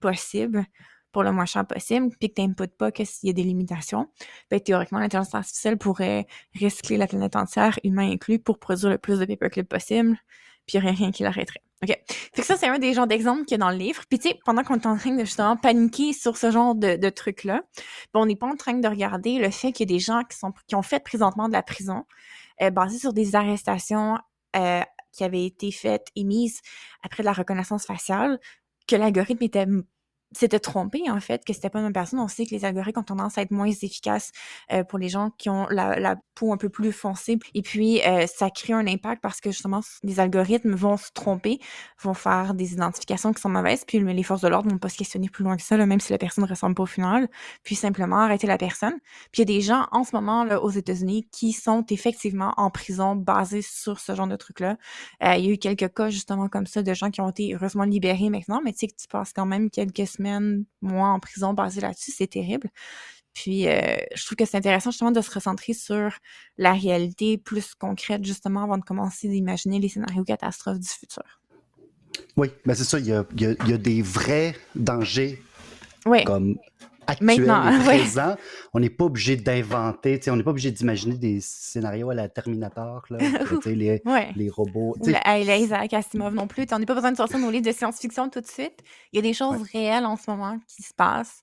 possible 0.00 0.64
pour 1.12 1.22
le 1.22 1.32
moins 1.32 1.46
cher 1.46 1.66
possible, 1.66 2.10
puis 2.18 2.28
que 2.28 2.34
tu 2.34 2.42
n'inputes 2.42 2.76
pas 2.76 2.92
que 2.92 3.04
s'il 3.04 3.28
y 3.28 3.30
a 3.30 3.32
des 3.32 3.42
limitations, 3.42 4.08
ben, 4.50 4.60
théoriquement, 4.60 4.98
l'intelligence 4.98 5.34
artificielle 5.34 5.78
pourrait 5.78 6.26
recycler 6.60 6.96
la 6.96 7.06
planète 7.06 7.36
entière, 7.36 7.78
humain 7.84 8.10
inclus, 8.12 8.38
pour 8.38 8.58
produire 8.58 8.90
le 8.90 8.98
plus 8.98 9.18
de 9.18 9.24
paperclip 9.24 9.68
possible, 9.68 10.18
puis 10.66 10.76
il 10.76 10.80
n'y 10.80 10.86
aurait 10.86 10.96
rien 10.96 11.10
qui 11.10 11.22
l'arrêterait. 11.22 11.62
OK. 11.82 11.90
Fait 12.08 12.42
que 12.42 12.46
ça, 12.46 12.56
c'est 12.56 12.66
un 12.66 12.78
des 12.78 12.92
genres 12.92 13.06
d'exemples 13.06 13.44
qu'il 13.44 13.52
y 13.52 13.60
a 13.60 13.64
dans 13.64 13.70
le 13.70 13.76
livre. 13.76 14.02
Puis 14.08 14.18
tu 14.18 14.28
sais, 14.28 14.38
pendant 14.44 14.64
qu'on 14.64 14.74
est 14.74 14.86
en 14.86 14.96
train 14.96 15.12
de 15.12 15.24
justement 15.24 15.56
paniquer 15.56 16.12
sur 16.12 16.36
ce 16.36 16.50
genre 16.50 16.74
de, 16.74 17.08
trucs-là, 17.08 17.62
ben, 18.12 18.20
on 18.20 18.26
n'est 18.26 18.36
pas 18.36 18.48
en 18.48 18.56
train 18.56 18.74
de 18.74 18.88
regarder 18.88 19.38
le 19.38 19.50
fait 19.50 19.72
qu'il 19.72 19.88
y 19.88 19.92
a 19.92 19.94
des 19.94 20.00
gens 20.00 20.22
qui, 20.24 20.36
sont, 20.36 20.52
qui 20.66 20.74
ont 20.74 20.82
fait 20.82 21.00
présentement 21.02 21.46
de 21.46 21.52
la 21.52 21.62
prison, 21.62 22.04
euh, 22.62 22.70
basés 22.70 22.98
sur 22.98 23.12
des 23.12 23.36
arrestations 23.36 24.18
euh, 24.56 24.82
qui 25.12 25.24
avaient 25.24 25.44
été 25.44 25.70
faites, 25.70 26.08
émises 26.16 26.60
après 27.02 27.22
la 27.22 27.32
reconnaissance 27.32 27.86
faciale, 27.86 28.40
que 28.88 28.96
l'algorithme 28.96 29.44
était 29.44 29.66
s'était 30.32 30.60
trompé 30.60 31.10
en 31.10 31.20
fait, 31.20 31.44
que 31.44 31.52
c'était 31.52 31.70
pas 31.70 31.80
une 31.80 31.92
personne. 31.92 32.20
On 32.20 32.28
sait 32.28 32.46
que 32.46 32.54
les 32.54 32.64
algorithmes 32.64 33.00
ont 33.00 33.04
tendance 33.04 33.38
à 33.38 33.42
être 33.42 33.50
moins 33.50 33.66
efficaces 33.66 34.32
euh, 34.72 34.84
pour 34.84 34.98
les 34.98 35.08
gens 35.08 35.30
qui 35.38 35.48
ont 35.50 35.66
la, 35.70 35.98
la, 35.98 36.16
peau 36.34 36.52
un 36.52 36.56
peu 36.56 36.68
plus 36.68 36.92
foncée. 36.92 37.38
Et 37.54 37.62
puis, 37.62 38.00
euh, 38.06 38.26
ça 38.26 38.48
crée 38.50 38.72
un 38.72 38.86
impact 38.86 39.20
parce 39.20 39.40
que 39.40 39.50
justement, 39.50 39.80
les 40.04 40.20
algorithmes 40.20 40.74
vont 40.74 40.96
se 40.96 41.10
tromper, 41.12 41.58
vont 42.00 42.14
faire 42.14 42.54
des 42.54 42.74
identifications 42.74 43.32
qui 43.32 43.40
sont 43.40 43.48
mauvaises, 43.48 43.84
puis 43.84 43.98
les 43.98 44.22
forces 44.22 44.42
de 44.42 44.48
l'ordre 44.48 44.70
vont 44.70 44.78
pas 44.78 44.88
se 44.88 44.98
questionner 44.98 45.28
plus 45.28 45.42
loin 45.42 45.56
que 45.56 45.62
ça, 45.62 45.76
là, 45.76 45.84
même 45.84 45.98
si 45.98 46.12
la 46.12 46.18
personne 46.18 46.44
ne 46.44 46.48
ressemble 46.48 46.76
pas 46.76 46.84
au 46.84 46.86
final, 46.86 47.28
puis 47.64 47.74
simplement 47.74 48.18
arrêter 48.18 48.46
la 48.46 48.58
personne. 48.58 48.94
Puis 49.32 49.42
il 49.42 49.50
y 49.50 49.52
a 49.52 49.56
des 49.56 49.60
gens 49.60 49.86
en 49.90 50.04
ce 50.04 50.14
moment 50.14 50.44
là, 50.44 50.62
aux 50.62 50.70
États-Unis 50.70 51.28
qui 51.32 51.52
sont 51.52 51.84
effectivement 51.90 52.54
en 52.56 52.70
prison 52.70 53.16
basés 53.16 53.62
sur 53.62 53.98
ce 53.98 54.14
genre 54.14 54.28
de 54.28 54.36
trucs-là. 54.36 54.76
Euh, 55.24 55.34
il 55.36 55.44
y 55.44 55.48
a 55.48 55.52
eu 55.54 55.58
quelques 55.58 55.92
cas 55.92 56.10
justement 56.10 56.48
comme 56.48 56.66
ça 56.66 56.82
de 56.82 56.94
gens 56.94 57.10
qui 57.10 57.20
ont 57.20 57.30
été 57.30 57.54
heureusement 57.54 57.84
libérés 57.84 58.30
maintenant, 58.30 58.60
mais 58.64 58.72
tu 58.72 58.80
sais 58.80 58.86
que 58.88 58.96
tu 58.96 59.08
passes 59.08 59.32
quand 59.32 59.46
même 59.46 59.70
quelques 59.70 60.06
semaines, 60.18 60.64
mois 60.82 61.08
en 61.08 61.20
prison 61.20 61.54
basé 61.54 61.80
là-dessus, 61.80 62.12
c'est 62.12 62.26
terrible. 62.26 62.68
Puis, 63.34 63.68
euh, 63.68 63.96
je 64.14 64.24
trouve 64.26 64.36
que 64.36 64.44
c'est 64.44 64.56
intéressant 64.56 64.90
justement 64.90 65.12
de 65.12 65.20
se 65.20 65.30
recentrer 65.30 65.72
sur 65.72 66.10
la 66.56 66.72
réalité 66.72 67.38
plus 67.38 67.74
concrète, 67.74 68.24
justement, 68.24 68.64
avant 68.64 68.78
de 68.78 68.84
commencer 68.84 69.28
d'imaginer 69.28 69.78
les 69.78 69.88
scénarios 69.88 70.24
catastrophes 70.24 70.80
du 70.80 70.88
futur. 70.88 71.22
Oui, 72.36 72.48
mais 72.64 72.74
c'est 72.74 72.84
ça, 72.84 72.98
il 72.98 73.06
y 73.06 73.12
a, 73.12 73.24
il 73.34 73.42
y 73.42 73.46
a, 73.46 73.54
il 73.64 73.70
y 73.70 73.72
a 73.72 73.78
des 73.78 74.02
vrais 74.02 74.56
dangers 74.74 75.40
Oui. 76.04 76.24
comme 76.24 76.56
Maintenant, 77.20 77.70
et 77.70 77.78
ouais. 77.86 77.98
présents. 77.98 78.36
On 78.74 78.80
n'est 78.80 78.90
pas 78.90 79.04
obligé 79.04 79.36
d'inventer, 79.36 80.20
on 80.28 80.36
n'est 80.36 80.42
pas 80.42 80.50
obligé 80.50 80.70
d'imaginer 80.70 81.16
des 81.16 81.40
scénarios 81.40 82.10
à 82.10 82.14
la 82.14 82.28
Terminator, 82.28 83.04
là, 83.10 83.18
que, 83.62 83.68
les, 83.68 84.02
Ouais. 84.04 84.30
les 84.36 84.50
robots. 84.50 84.94
Ou 85.00 85.08
la, 85.08 85.18
à 85.20 85.38
Isaac 85.38 85.92
Asimov 85.94 86.34
non 86.34 86.46
plus. 86.46 86.66
On 86.72 86.78
n'a 86.78 86.86
pas 86.86 86.94
besoin 86.94 87.12
de 87.12 87.16
sortir 87.16 87.38
nos 87.38 87.50
livres 87.50 87.66
de 87.66 87.72
science-fiction 87.72 88.28
tout 88.30 88.40
de 88.40 88.46
suite. 88.46 88.80
Il 89.12 89.16
y 89.16 89.18
a 89.18 89.22
des 89.22 89.32
choses 89.34 89.62
réelles 89.72 90.04
en 90.06 90.16
ce 90.16 90.30
moment 90.30 90.58
qui 90.68 90.82
se 90.82 90.92
passent. 90.94 91.42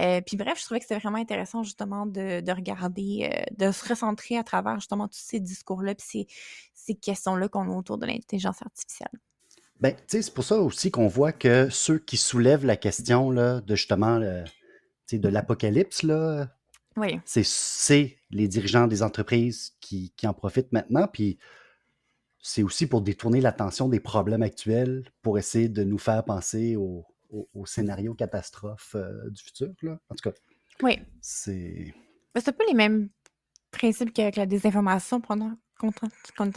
Euh, 0.00 0.20
puis 0.24 0.36
bref, 0.36 0.58
je 0.60 0.64
trouvais 0.64 0.78
que 0.78 0.86
c'était 0.86 1.00
vraiment 1.00 1.18
intéressant 1.18 1.64
justement 1.64 2.06
de, 2.06 2.40
de 2.40 2.52
regarder, 2.52 3.28
euh, 3.32 3.66
de 3.66 3.72
se 3.72 3.88
recentrer 3.88 4.36
à 4.36 4.44
travers 4.44 4.76
justement 4.76 5.08
tous 5.08 5.18
ces 5.20 5.40
discours-là 5.40 5.94
puis 5.96 6.06
ces, 6.08 6.26
ces 6.72 6.94
questions-là 6.94 7.48
qu'on 7.48 7.68
a 7.72 7.74
autour 7.76 7.98
de 7.98 8.06
l'intelligence 8.06 8.62
artificielle. 8.62 9.10
Ben, 9.80 9.92
tu 9.94 10.02
sais, 10.06 10.22
c'est 10.22 10.34
pour 10.34 10.44
ça 10.44 10.56
aussi 10.58 10.90
qu'on 10.92 11.08
voit 11.08 11.32
que 11.32 11.68
ceux 11.70 11.98
qui 11.98 12.16
soulèvent 12.16 12.64
la 12.64 12.76
question 12.76 13.30
là, 13.30 13.60
de 13.60 13.74
justement 13.74 14.20
de 15.12 15.28
l'apocalypse, 15.28 16.02
là, 16.02 16.48
Oui, 16.96 17.18
c'est, 17.24 18.18
les 18.30 18.48
dirigeants 18.48 18.86
des 18.86 19.02
entreprises 19.02 19.74
qui, 19.80 20.12
qui 20.16 20.26
en 20.26 20.34
profitent 20.34 20.72
maintenant. 20.72 21.06
Puis 21.10 21.38
c'est 22.40 22.62
aussi 22.62 22.86
pour 22.86 23.00
détourner 23.00 23.40
l'attention 23.40 23.88
des 23.88 24.00
problèmes 24.00 24.42
actuels 24.42 25.10
pour 25.22 25.38
essayer 25.38 25.68
de 25.68 25.84
nous 25.84 25.98
faire 25.98 26.24
penser 26.24 26.76
au, 26.76 27.04
au- 27.30 27.48
au 27.54 27.64
scénario 27.66 28.14
catastrophe 28.14 28.94
euh, 28.96 29.30
du 29.30 29.42
futur. 29.42 29.72
Là. 29.82 29.98
En 30.10 30.14
tout 30.14 30.30
cas, 30.30 30.36
oui. 30.82 30.98
c'est. 31.20 31.94
Mais 32.34 32.40
C'est 32.40 32.50
un 32.50 32.52
peu 32.52 32.64
les 32.68 32.74
mêmes 32.74 33.08
principes 33.70 34.12
qu'avec 34.12 34.36
la 34.36 34.46
désinformation 34.46 35.20
pendant 35.20 35.52
qu'on 35.78 35.88
est 35.90 36.04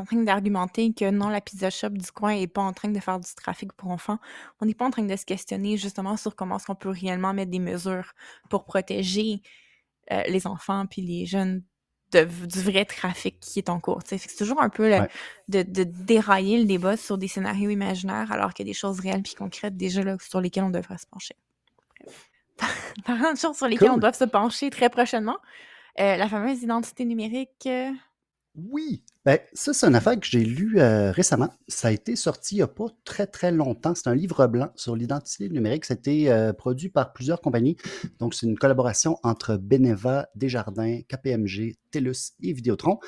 en- 0.01 0.05
train 0.05 0.17
d'argumenter 0.23 0.91
que 0.93 1.09
non, 1.09 1.29
la 1.29 1.39
pizza 1.41 1.69
shop 1.69 1.89
du 1.91 2.11
coin 2.11 2.31
est 2.31 2.47
pas 2.47 2.61
en 2.61 2.73
train 2.73 2.89
de 2.89 2.99
faire 2.99 3.19
du 3.19 3.33
trafic 3.35 3.71
pour 3.73 3.91
enfants. 3.91 4.17
On 4.59 4.65
n'est 4.65 4.73
pas 4.73 4.85
en 4.85 4.91
train 4.91 5.03
de 5.03 5.15
se 5.15 5.25
questionner 5.25 5.77
justement 5.77 6.17
sur 6.17 6.35
comment 6.35 6.57
est-ce 6.57 6.65
qu'on 6.65 6.75
peut 6.75 6.89
réellement 6.89 7.33
mettre 7.33 7.51
des 7.51 7.59
mesures 7.59 8.13
pour 8.49 8.65
protéger 8.65 9.41
euh, 10.11 10.23
les 10.27 10.47
enfants 10.47 10.85
puis 10.87 11.01
les 11.03 11.25
jeunes 11.25 11.63
de- 12.11 12.25
du 12.25 12.59
vrai 12.61 12.83
trafic 12.83 13.39
qui 13.39 13.59
est 13.59 13.69
en 13.69 13.79
cours. 13.79 13.99
C'est 14.05 14.19
toujours 14.35 14.61
un 14.61 14.67
peu 14.69 14.89
le- 14.89 14.99
Ouais. 15.01 15.09
de, 15.47 15.61
de 15.63 15.83
dérailler 15.83 16.57
le 16.59 16.65
débat 16.65 16.97
sur 16.97 17.17
des 17.17 17.29
scénarios 17.29 17.69
imaginaires 17.69 18.31
alors 18.33 18.53
qu'il 18.53 18.65
y 18.67 18.69
a 18.69 18.71
des 18.73 18.77
choses 18.77 18.99
réelles 18.99 19.21
puis 19.23 19.35
concrètes 19.35 19.77
déjà 19.77 20.03
là, 20.03 20.17
sur 20.19 20.41
lesquelles 20.41 20.65
on 20.65 20.69
devrait 20.71 20.97
se 20.97 21.05
pencher. 21.07 21.35
Parlant 23.05 23.33
de 23.33 23.37
choses 23.37 23.55
sur 23.57 23.67
lesquelles 23.67 23.91
on 23.91 23.97
doit 23.97 24.13
se 24.13 24.25
pencher 24.25 24.69
très 24.69 24.89
prochainement, 24.89 25.37
euh, 25.99 26.17
la 26.17 26.27
fameuse 26.27 26.61
identité 26.61 27.05
numérique. 27.05 27.49
euh, 27.67 27.91
Oui, 28.55 29.03
ben, 29.23 29.39
ça, 29.53 29.73
c'est 29.73 29.87
une 29.87 29.95
affaire 29.95 30.19
que 30.19 30.25
j'ai 30.25 30.43
lue 30.43 30.79
euh, 30.79 31.11
récemment. 31.11 31.49
Ça 31.69 31.87
a 31.87 31.91
été 31.91 32.17
sorti 32.17 32.55
il 32.55 32.57
n'y 32.57 32.63
a 32.63 32.67
pas 32.67 32.87
très, 33.05 33.25
très 33.25 33.51
longtemps. 33.51 33.95
C'est 33.95 34.09
un 34.09 34.15
livre 34.15 34.45
blanc 34.47 34.71
sur 34.75 34.95
l'identité 34.95 35.47
numérique. 35.47 35.85
C'était 35.85 36.25
euh, 36.27 36.51
produit 36.51 36.89
par 36.89 37.13
plusieurs 37.13 37.39
compagnies. 37.39 37.77
Donc, 38.19 38.33
c'est 38.33 38.45
une 38.45 38.57
collaboration 38.57 39.17
entre 39.23 39.55
Beneva, 39.55 40.27
Desjardins, 40.35 40.99
KPMG, 41.07 41.77
TELUS 41.91 42.33
et 42.41 42.51
Vidéotron 42.51 42.99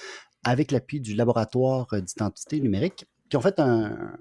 avec 0.45 0.71
l'appui 0.71 1.01
du 1.01 1.13
laboratoire 1.13 1.87
d'identité 2.01 2.59
numérique 2.59 3.05
qui 3.29 3.37
ont 3.37 3.41
fait 3.41 3.59
un, 3.59 4.17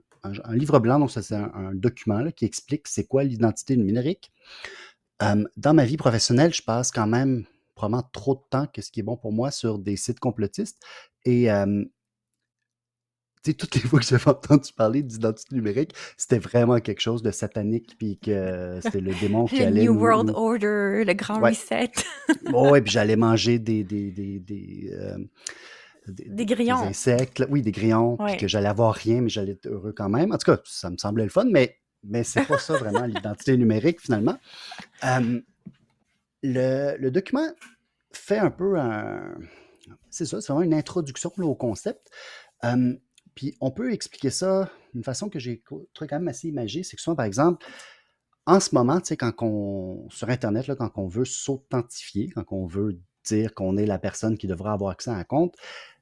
livre 0.51 0.81
blanc. 0.81 0.99
Donc, 0.99 1.11
ça, 1.13 1.23
c'est 1.23 1.37
un, 1.37 1.73
document 1.75 2.31
qui 2.33 2.47
explique 2.47 2.89
c'est 2.89 3.05
quoi 3.05 3.23
l'identité 3.23 3.77
numérique. 3.77 4.33
Euh, 5.23 5.45
dans 5.57 5.75
ma 5.75 5.85
vie 5.85 5.97
professionnelle, 5.97 6.53
je 6.53 6.63
passe 6.63 6.91
quand 6.91 7.07
même 7.07 7.45
probablement 7.75 8.09
trop 8.13 8.35
de 8.35 8.43
temps 8.51 8.67
que 8.67 8.83
ce 8.83 8.91
qui 8.91 9.01
est 9.01 9.03
bon 9.03 9.17
pour 9.17 9.33
moi 9.33 9.51
sur 9.51 9.79
des 9.79 9.97
sites 9.97 10.21
complotistes. 10.21 10.83
Et 11.25 11.51
euh, 11.51 11.85
tu 13.45 13.51
sais, 13.51 13.55
toutes 13.57 13.75
les 13.75 13.81
fois 13.81 13.99
que 13.99 14.05
j'avais 14.07 14.29
entendu 14.29 14.73
parler 14.73 15.03
d'identité 15.03 15.55
numérique, 15.57 15.95
c'était 16.17 16.39
vraiment 16.39 16.79
quelque 16.79 17.01
chose 17.01 17.23
de 17.23 17.31
satanique, 17.33 17.97
puis 17.99 18.19
que 18.19 18.79
c'était 18.83 19.01
le 19.01 19.13
démon 19.21 19.47
qui 19.47 19.59
le 19.59 19.67
allait 19.67 19.83
New 19.85 19.95
nous- 19.95 20.01
World 20.01 20.31
Order, 20.31 21.03
le 21.05 21.13
Grand 21.15 21.41
Ouais. 21.41 21.51
Reset. 21.51 21.91
Oh, 22.53 22.71
ouais, 22.71 22.83
puis 22.83 22.93
j'allais 22.93 23.17
manger 23.17 23.59
des 23.59 23.83
des 23.85 24.11
des 24.13 24.39
des, 24.39 24.91
euh, 24.93 25.19
des- 26.07 26.25
Des 26.29 26.47
grillons. 26.47 26.77
insectes, 26.83 27.39
là. 27.41 27.47
oui, 27.51 27.63
des 27.63 27.73
grillons, 27.73 28.17
puis 28.17 28.37
que 28.37 28.47
j'allais 28.49 28.69
avoir 28.69 28.95
rien, 28.95 29.21
mais 29.21 29.29
j'allais 29.29 29.53
être 29.53 29.67
heureux 29.67 29.93
quand 29.97 30.09
même. 30.09 30.33
En 30.33 30.39
tout 30.39 30.51
cas, 30.53 30.61
ça 30.65 30.91
me 30.91 30.97
semblait 30.97 31.25
le 31.25 31.31
fun, 31.31 31.47
mais 31.51 31.79
mais 32.05 32.25
c'est 32.25 32.45
pas 32.47 32.59
ça 32.59 32.77
vraiment 32.77 33.07
l'identité 33.07 33.57
numérique 33.57 34.01
finalement. 34.01 34.37
Euh, 35.05 35.41
le, 36.43 36.97
le 36.99 37.11
document 37.13 37.47
fait 38.13 38.39
un 38.39 38.51
peu 38.51 38.77
un. 38.79 39.35
C'est 40.11 40.27
ça, 40.27 40.41
c'est 40.41 40.53
vraiment 40.53 40.65
une 40.65 40.75
introduction 40.75 41.33
là, 41.37 41.47
au 41.47 41.55
concept. 41.55 42.11
Euh, 42.65 42.95
puis 43.35 43.57
on 43.61 43.71
peut 43.71 43.93
expliquer 43.93 44.31
ça 44.31 44.71
d'une 44.95 45.05
façon 45.05 45.29
que 45.29 45.39
j'ai 45.39 45.63
trouvé 45.63 45.87
quand 46.09 46.19
même 46.19 46.29
assez 46.29 46.49
imagée. 46.49 46.83
C'est 46.83 46.97
que 46.97 47.03
souvent, 47.03 47.17
par 47.17 47.27
exemple, 47.27 47.65
en 48.47 48.61
ce 48.61 48.75
moment, 48.75 49.01
tu 49.01 49.09
sais, 49.09 49.17
quand 49.17 49.33
on, 49.41 50.09
sur 50.11 50.29
Internet, 50.31 50.67
là, 50.67 50.77
quand 50.77 50.91
on 50.97 51.07
veut 51.07 51.25
s'authentifier, 51.25 52.31
quand 52.35 52.45
on 52.51 52.67
veut 52.67 53.01
dire 53.25 53.55
qu'on 53.55 53.77
est 53.77 53.87
la 53.87 53.99
personne 53.99 54.37
qui 54.37 54.47
devra 54.49 54.73
avoir 54.73 54.91
accès 54.91 55.11
à 55.11 55.15
un 55.15 55.25
compte, 55.25 55.55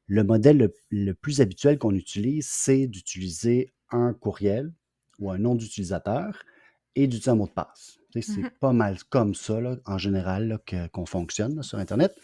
le 0.07 0.25
modèle 0.25 0.59
le, 0.59 0.75
le 0.91 1.15
plus 1.15 1.41
habituel 1.41 1.79
qu'on 1.79 1.95
utilise, 1.95 2.49
c'est 2.51 2.87
d'utiliser 2.87 3.73
un 3.91 4.15
courriel 4.15 4.73
ou 5.19 5.31
un 5.31 5.39
nom 5.39 5.55
d'utilisateur 5.55 6.43
et 6.97 7.07
d'utiliser 7.07 7.31
un 7.31 7.37
mot 7.37 7.47
de 7.47 7.53
passe. 7.53 7.99
Tu 8.13 8.23
sais, 8.23 8.33
C'est 8.35 8.43
Mhm. 8.43 8.51
pas 8.61 8.73
mal 8.73 8.99
comme 9.11 9.35
ça, 9.35 9.61
là, 9.61 9.77
en 9.87 9.99
général, 9.99 10.59
qu'on 10.93 11.07
fonctionne 11.07 11.57
là, 11.57 11.63
sur 11.63 11.79
Internet. 11.79 12.15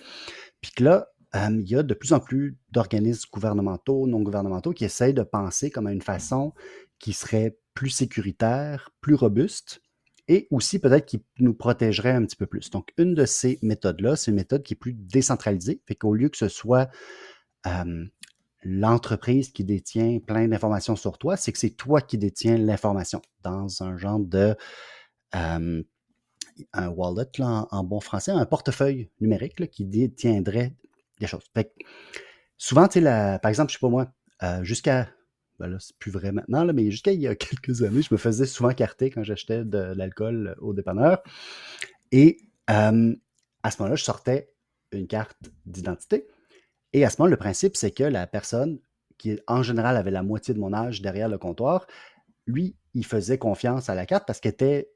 Puis 0.60 0.72
que 0.72 0.84
là, 0.84 1.08
euh, 1.34 1.48
il 1.50 1.68
y 1.68 1.76
a 1.76 1.82
de 1.82 1.94
plus 1.94 2.12
en 2.12 2.20
plus 2.20 2.56
d'organismes 2.70 3.28
gouvernementaux, 3.32 4.06
non 4.06 4.22
gouvernementaux, 4.22 4.72
qui 4.72 4.84
essayent 4.84 5.14
de 5.14 5.22
penser 5.22 5.70
comme 5.70 5.86
à 5.86 5.92
une 5.92 6.02
façon 6.02 6.52
qui 6.98 7.12
serait 7.12 7.58
plus 7.74 7.90
sécuritaire, 7.90 8.90
plus 9.00 9.14
robuste, 9.14 9.82
et 10.28 10.48
aussi 10.50 10.78
peut-être 10.78 11.06
qui 11.06 11.22
nous 11.38 11.54
protégerait 11.54 12.12
un 12.12 12.24
petit 12.24 12.36
peu 12.36 12.46
plus. 12.46 12.70
Donc, 12.70 12.92
une 12.96 13.14
de 13.14 13.26
ces 13.26 13.58
méthodes-là, 13.62 14.16
c'est 14.16 14.30
une 14.30 14.36
méthode 14.36 14.62
qui 14.62 14.74
est 14.74 14.76
plus 14.76 14.94
décentralisée, 14.94 15.80
fait 15.86 15.94
qu'au 15.94 16.14
lieu 16.14 16.28
que 16.28 16.36
ce 16.36 16.48
soit 16.48 16.88
l'entreprise 18.62 19.50
qui 19.50 19.64
détient 19.64 20.20
plein 20.20 20.46
d'informations 20.46 20.96
sur 20.96 21.18
toi, 21.18 21.36
c'est 21.36 21.52
que 21.52 21.58
c'est 21.58 21.70
toi 21.70 22.00
qui 22.00 22.16
détiens 22.16 22.56
l'information 22.56 23.20
dans 23.42 23.82
un 23.82 23.96
genre 23.96 24.20
de, 24.20 24.56
un 25.32 26.88
wallet 26.88 27.28
là, 27.38 27.66
en, 27.70 27.78
en 27.78 27.84
bon 27.84 28.00
français, 28.00 28.30
un 28.30 28.46
portefeuille 28.46 29.10
numérique 29.20 29.60
là, 29.60 29.66
qui 29.66 29.84
détiendrait 29.84 30.74
des 31.20 31.26
choses. 31.26 31.44
Fait 31.54 31.64
que 31.64 31.70
souvent, 32.56 32.88
tu 32.88 32.94
sais, 32.94 33.00
la- 33.00 33.38
par 33.38 33.48
exemple, 33.50 33.70
je 33.70 33.76
sais 33.76 33.80
pas 33.80 33.88
moi, 33.88 34.08
euh, 34.42 34.62
jusqu'à, 34.64 35.08
ben 35.58 35.68
là, 35.68 35.78
c'est 35.80 35.96
plus 35.98 36.10
vrai 36.10 36.32
maintenant, 36.32 36.64
là, 36.64 36.72
mais 36.72 36.90
jusqu'à 36.90 37.12
il 37.12 37.20
y 37.20 37.28
a 37.28 37.34
quelques 37.36 37.82
années, 37.82 38.02
je 38.02 38.12
me 38.12 38.18
faisais 38.18 38.46
souvent 38.46 38.72
carter 38.74 39.10
quand 39.10 39.22
j'achetais 39.24 39.64
de 39.64 39.78
l'alcool 39.96 40.56
au 40.60 40.74
dépanneur. 40.74 41.22
Et 42.12 42.38
euh, 42.70 43.14
à 43.62 43.70
ce 43.70 43.78
moment-là, 43.82 43.96
je 43.96 44.04
sortais 44.04 44.52
une 44.92 45.06
carte 45.06 45.36
d'identité. 45.66 46.26
Et 46.92 47.04
à 47.04 47.10
ce 47.10 47.20
moment, 47.20 47.30
le 47.30 47.36
principe, 47.36 47.76
c'est 47.76 47.90
que 47.92 48.04
la 48.04 48.26
personne 48.26 48.80
qui, 49.18 49.38
en 49.48 49.62
général, 49.62 49.96
avait 49.96 50.10
la 50.10 50.22
moitié 50.22 50.54
de 50.54 50.60
mon 50.60 50.72
âge 50.74 51.02
derrière 51.02 51.28
le 51.28 51.38
comptoir, 51.38 51.86
lui, 52.46 52.76
il 52.94 53.06
faisait 53.06 53.38
confiance 53.38 53.90
à 53.90 53.94
la 53.96 54.06
carte 54.06 54.26
parce 54.26 54.40
qu'elle 54.40 54.52
était 54.54 54.90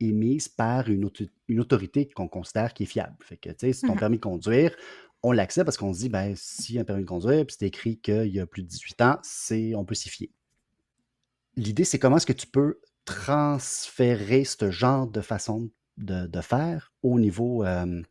émise 0.00 0.48
par 0.48 0.88
une, 0.88 1.04
auto- 1.04 1.24
une 1.48 1.60
autorité 1.60 2.08
qu'on 2.08 2.28
considère 2.28 2.74
qui 2.74 2.84
est 2.84 2.86
fiable. 2.86 3.16
Fait 3.20 3.36
que, 3.36 3.50
tu 3.50 3.56
sais, 3.60 3.72
si 3.72 3.84
ton 3.84 3.94
Mhm. 3.94 4.00
permis 4.00 4.16
de 4.16 4.22
conduire, 4.22 4.74
on 5.22 5.32
l'accepte 5.32 5.66
parce 5.66 5.76
qu'on 5.76 5.92
se 5.92 6.00
dit, 6.00 6.08
ben, 6.08 6.34
a 6.34 6.80
un 6.80 6.84
permis 6.84 7.02
de 7.02 7.08
conduire, 7.08 7.46
puis 7.46 7.56
c'est 7.58 7.66
écrit 7.66 7.98
qu'il 7.98 8.28
y 8.28 8.40
a 8.40 8.46
plus 8.46 8.62
de 8.62 8.68
18 8.68 9.00
ans, 9.02 9.18
c'est, 9.22 9.74
on 9.74 9.84
peut 9.84 9.94
s'y 9.94 10.08
fier. 10.08 10.30
L'idée, 11.56 11.84
c'est 11.84 11.98
comment 11.98 12.16
est-ce 12.16 12.26
que 12.26 12.32
tu 12.32 12.46
peux 12.46 12.80
transférer 13.04 14.44
ce 14.44 14.70
genre 14.70 15.06
de 15.06 15.20
façon 15.20 15.70
de, 15.98 16.40
faire 16.40 16.92
au 17.02 17.20
niveau, 17.20 17.64
euh, 17.64 18.02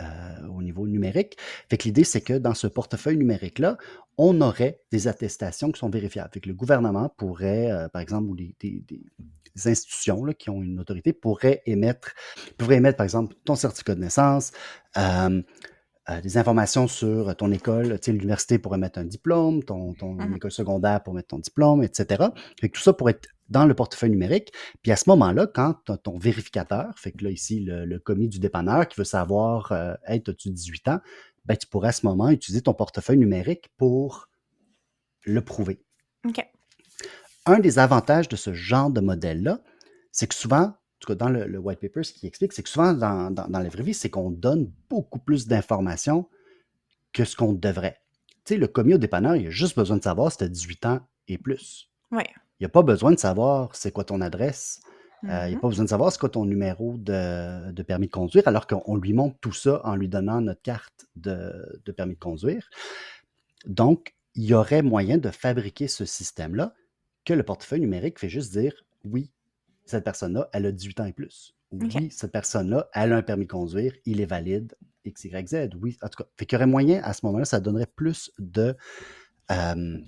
euh, 0.00 0.46
au 0.48 0.62
niveau 0.62 0.86
numérique? 0.86 1.36
Fait 1.68 1.78
que 1.78 1.84
l'idée, 1.84 2.04
c'est 2.04 2.20
que 2.20 2.34
dans 2.34 2.54
ce 2.54 2.66
portefeuille 2.66 3.16
numérique-là, 3.16 3.78
on 4.16 4.40
aurait 4.40 4.80
des 4.92 5.08
attestations 5.08 5.72
qui 5.72 5.80
sont 5.80 5.90
vérifiables. 5.90 6.30
Fait 6.32 6.40
que 6.40 6.48
le 6.48 6.54
gouvernement 6.54 7.08
pourrait, 7.16 7.72
euh, 7.72 7.88
par 7.88 8.02
exemple, 8.02 8.28
ou 8.28 8.36
des, 8.36 8.54
institutions 9.56 10.24
là, 10.24 10.34
qui 10.34 10.50
ont 10.50 10.62
une 10.62 10.80
autorité 10.80 11.16
émettre, 11.66 12.12
pourraient 12.58 12.76
émettre, 12.76 12.96
par 12.96 13.04
exemple, 13.04 13.34
ton 13.44 13.54
certificat 13.54 13.94
de 13.94 14.00
naissance, 14.00 14.52
euh, 16.10 16.20
des 16.20 16.36
informations 16.38 16.86
sur 16.86 17.34
ton 17.36 17.50
école. 17.52 17.98
Tu 18.00 18.06
sais, 18.06 18.12
l'université 18.12 18.58
pourrait 18.58 18.78
mettre 18.78 18.98
un 18.98 19.04
diplôme, 19.04 19.62
ton, 19.64 19.94
ton 19.94 20.12
Mhm. 20.14 20.36
école 20.36 20.50
secondaire 20.50 21.02
pour 21.02 21.14
mettre 21.14 21.28
ton 21.28 21.38
diplôme, 21.38 21.82
etc. 21.82 22.24
Fait 22.60 22.68
que 22.68 22.76
tout 22.76 22.82
ça 22.82 22.92
pourrait 22.92 23.12
être 23.12 23.28
dans 23.48 23.66
le 23.66 23.74
portefeuille 23.74 24.10
numérique. 24.10 24.52
Puis 24.82 24.90
à 24.92 24.96
ce 24.96 25.08
moment-là, 25.10 25.46
quand 25.46 25.76
as 25.90 25.96
ton 25.98 26.18
vérificateur, 26.18 26.98
fait 26.98 27.12
que 27.12 27.24
là, 27.24 27.30
ici, 27.30 27.60
le, 27.60 27.84
le 27.84 27.98
commis 27.98 28.28
du 28.28 28.38
dépanneur 28.38 28.88
qui 28.88 28.96
veut 28.98 29.04
savoir, 29.04 29.72
euh, 29.72 29.94
hey, 30.06 30.22
as-tu 30.26 30.50
18 30.50 30.88
ans? 30.88 31.00
Ben, 31.44 31.56
tu 31.56 31.66
pourrais 31.66 31.88
à 31.88 31.92
ce 31.92 32.06
moment 32.06 32.30
utiliser 32.30 32.62
ton 32.62 32.72
portefeuille 32.74 33.18
numérique 33.18 33.68
pour 33.76 34.28
le 35.26 35.40
prouver. 35.42 35.78
OK. 36.26 36.42
Un 37.46 37.58
des 37.58 37.78
avantages 37.78 38.28
de 38.28 38.36
ce 38.36 38.54
genre 38.54 38.90
de 38.90 39.00
modèle-là, 39.00 39.60
c'est 40.12 40.26
que 40.26 40.34
souvent, 40.34 40.60
en 40.60 40.74
tout 41.04 41.12
cas 41.12 41.14
dans 41.16 41.28
le, 41.30 41.46
le 41.46 41.58
white 41.58 41.80
paper, 41.80 42.02
ce 42.04 42.12
qui 42.12 42.26
explique, 42.26 42.52
c'est 42.52 42.62
que 42.62 42.68
souvent 42.68 42.92
dans, 42.92 43.30
dans- 43.30 43.48
dans 43.48 43.58
la 43.60 43.68
vraie 43.68 43.82
vie, 43.82 43.94
c'est 43.94 44.10
qu'on 44.10 44.30
donne 44.30 44.70
beaucoup 44.90 45.18
plus 45.18 45.46
d'informations 45.46 46.28
que 47.12 47.24
ce 47.24 47.36
qu'on 47.36 47.52
devrait. 47.52 47.98
Tu 48.44 48.54
sais, 48.54 48.56
le 48.58 48.66
commis 48.66 48.94
au 48.94 48.98
dépanneur, 48.98 49.36
il 49.36 49.46
a 49.46 49.50
juste 49.50 49.76
besoin 49.76 49.96
de 49.96 50.02
savoir 50.02 50.30
si 50.32 50.38
tu 50.38 50.44
as 50.44 50.48
18 50.48 50.86
ans 50.86 51.00
et 51.28 51.38
plus. 51.38 51.88
Ouais. 52.10 52.26
Il 52.60 52.64
n'a 52.64 52.68
pas 52.68 52.82
besoin 52.82 53.10
de 53.12 53.18
savoir 53.18 53.74
c'est 53.74 53.90
quoi 53.92 54.04
ton 54.04 54.20
adresse. 54.20 54.80
Euh, 55.24 55.26
il 55.26 55.50
n'a 55.52 55.56
Mhm. 55.56 55.60
pas 55.60 55.68
besoin 55.68 55.84
de 55.84 55.88
savoir 55.90 56.12
c'est 56.12 56.18
quoi 56.20 56.28
ton 56.28 56.44
numéro 56.44 56.96
de, 56.98 57.72
de 57.72 57.82
permis 57.82 58.06
de 58.08 58.12
conduire, 58.12 58.46
alors 58.46 58.66
qu'on 58.66 58.96
lui 58.96 59.14
montre 59.14 59.36
tout 59.40 59.52
ça 59.52 59.80
en 59.84 59.96
lui 59.96 60.08
donnant 60.08 60.40
notre 60.42 60.60
carte 60.60 61.06
de, 61.16 61.80
de 61.84 61.92
permis 61.92 62.14
de 62.14 62.18
conduire. 62.18 62.68
Donc, 63.66 64.14
il 64.34 64.44
y 64.44 64.54
aurait 64.54 64.82
moyen 64.82 65.16
de 65.18 65.30
fabriquer 65.30 65.88
ce 65.88 66.04
système-là 66.04 66.74
que 67.24 67.32
le 67.32 67.42
portefeuille 67.42 67.80
numérique 67.80 68.18
fait 68.18 68.28
juste 68.28 68.52
dire 68.52 68.74
oui, 69.04 69.30
cette 69.86 70.04
personne-là, 70.04 70.48
elle 70.52 70.66
a 70.66 70.72
18 70.72 71.00
ans 71.00 71.04
et 71.06 71.12
plus. 71.12 71.54
Oui, 71.96 72.10
cette 72.10 72.32
personne-là, 72.32 72.88
elle 72.94 73.12
a 73.12 73.16
un 73.16 73.22
permis 73.22 73.46
de 73.46 73.50
conduire, 73.52 73.92
il 74.06 74.20
est 74.20 74.26
valide, 74.26 74.74
X, 75.04 75.24
Y, 75.24 75.48
Z. 75.48 75.70
Oui, 75.80 75.96
en 76.02 76.08
tout 76.08 76.22
cas, 76.22 76.28
fait 76.36 76.46
qu'il 76.46 76.54
y 76.54 76.58
aurait 76.58 76.66
moyen 76.66 77.02
à 77.02 77.12
ce 77.12 77.26
moment-là, 77.26 77.44
ça 77.44 77.60
donnerait 77.60 77.88
plus 77.96 78.30
de, 78.38 78.76
euh, 79.50 79.98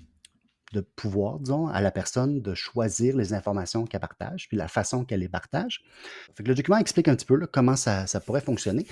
de 0.73 0.81
pouvoir, 0.81 1.39
disons, 1.41 1.67
à 1.69 1.81
la 1.81 1.91
personne 1.91 2.41
de 2.41 2.55
choisir 2.55 3.17
les 3.17 3.33
informations 3.35 3.85
qu'elle 3.85 4.01
partage, 4.01 4.49
puis 4.49 4.57
la 4.57 4.69
façon 4.69 5.05
qu'elle 5.05 5.21
les 5.21 5.29
partage. 5.29 5.85
Fait 6.35 6.43
que 6.43 6.49
le 6.49 6.55
document 6.55 6.79
explique 6.79 7.09
un 7.09 7.17
petit 7.17 7.27
peu 7.27 7.37
là, 7.37 7.47
comment 7.47 7.77
ça, 7.77 8.07
ça 8.07 8.21
pourrait 8.21 8.41
fonctionner. 8.41 8.87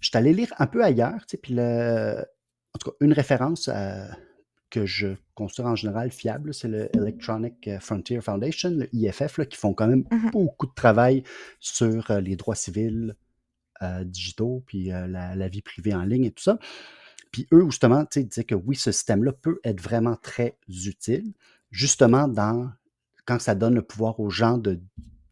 Je 0.00 0.08
suis 0.08 0.16
allé 0.18 0.32
lire 0.32 0.52
un 0.58 0.66
peu 0.66 0.84
ailleurs, 0.84 1.20
tu 1.26 1.32
sais, 1.32 1.36
puis 1.38 1.54
le- 1.54 2.24
en 2.74 2.78
tout 2.78 2.90
cas, 2.90 2.96
une 3.00 3.12
référence 3.12 3.68
à- 3.68 4.08
que 4.70 4.86
je 4.86 5.08
considère 5.34 5.66
en 5.66 5.76
général 5.76 6.10
fiable, 6.10 6.54
c'est 6.54 6.68
le 6.68 6.94
Electronic 6.96 7.70
Frontier 7.80 8.20
Foundation, 8.20 8.70
le 8.70 8.88
IFF, 8.94 9.38
là, 9.38 9.46
qui 9.46 9.56
font 9.58 9.74
quand 9.74 9.88
même 9.88 10.04
Mhm. 10.10 10.30
beaucoup 10.30 10.66
de 10.66 10.74
travail 10.74 11.24
sur 11.58 12.10
euh, 12.10 12.20
les 12.20 12.36
droits 12.36 12.54
civils 12.54 13.16
euh, 13.82 14.04
digitaux, 14.04 14.62
puis 14.66 14.92
euh, 14.92 15.06
la, 15.06 15.34
la 15.34 15.48
vie 15.48 15.62
privée 15.62 15.94
en 15.94 16.04
ligne 16.04 16.24
et 16.26 16.30
tout 16.30 16.42
ça. 16.42 16.58
Puis 17.32 17.46
eux, 17.52 17.64
justement, 17.66 18.04
tu 18.04 18.20
sais, 18.20 18.24
disaient 18.24 18.44
que 18.44 18.54
oui, 18.54 18.76
ce 18.76 18.92
système-là 18.92 19.32
peut 19.32 19.60
être 19.64 19.80
vraiment 19.80 20.16
très 20.16 20.56
utile, 20.68 21.32
justement 21.70 22.28
dans 22.28 22.70
quand 23.26 23.40
ça 23.40 23.54
donne 23.54 23.74
le 23.74 23.82
pouvoir 23.82 24.18
aux 24.20 24.30
gens 24.30 24.58
de 24.58 24.80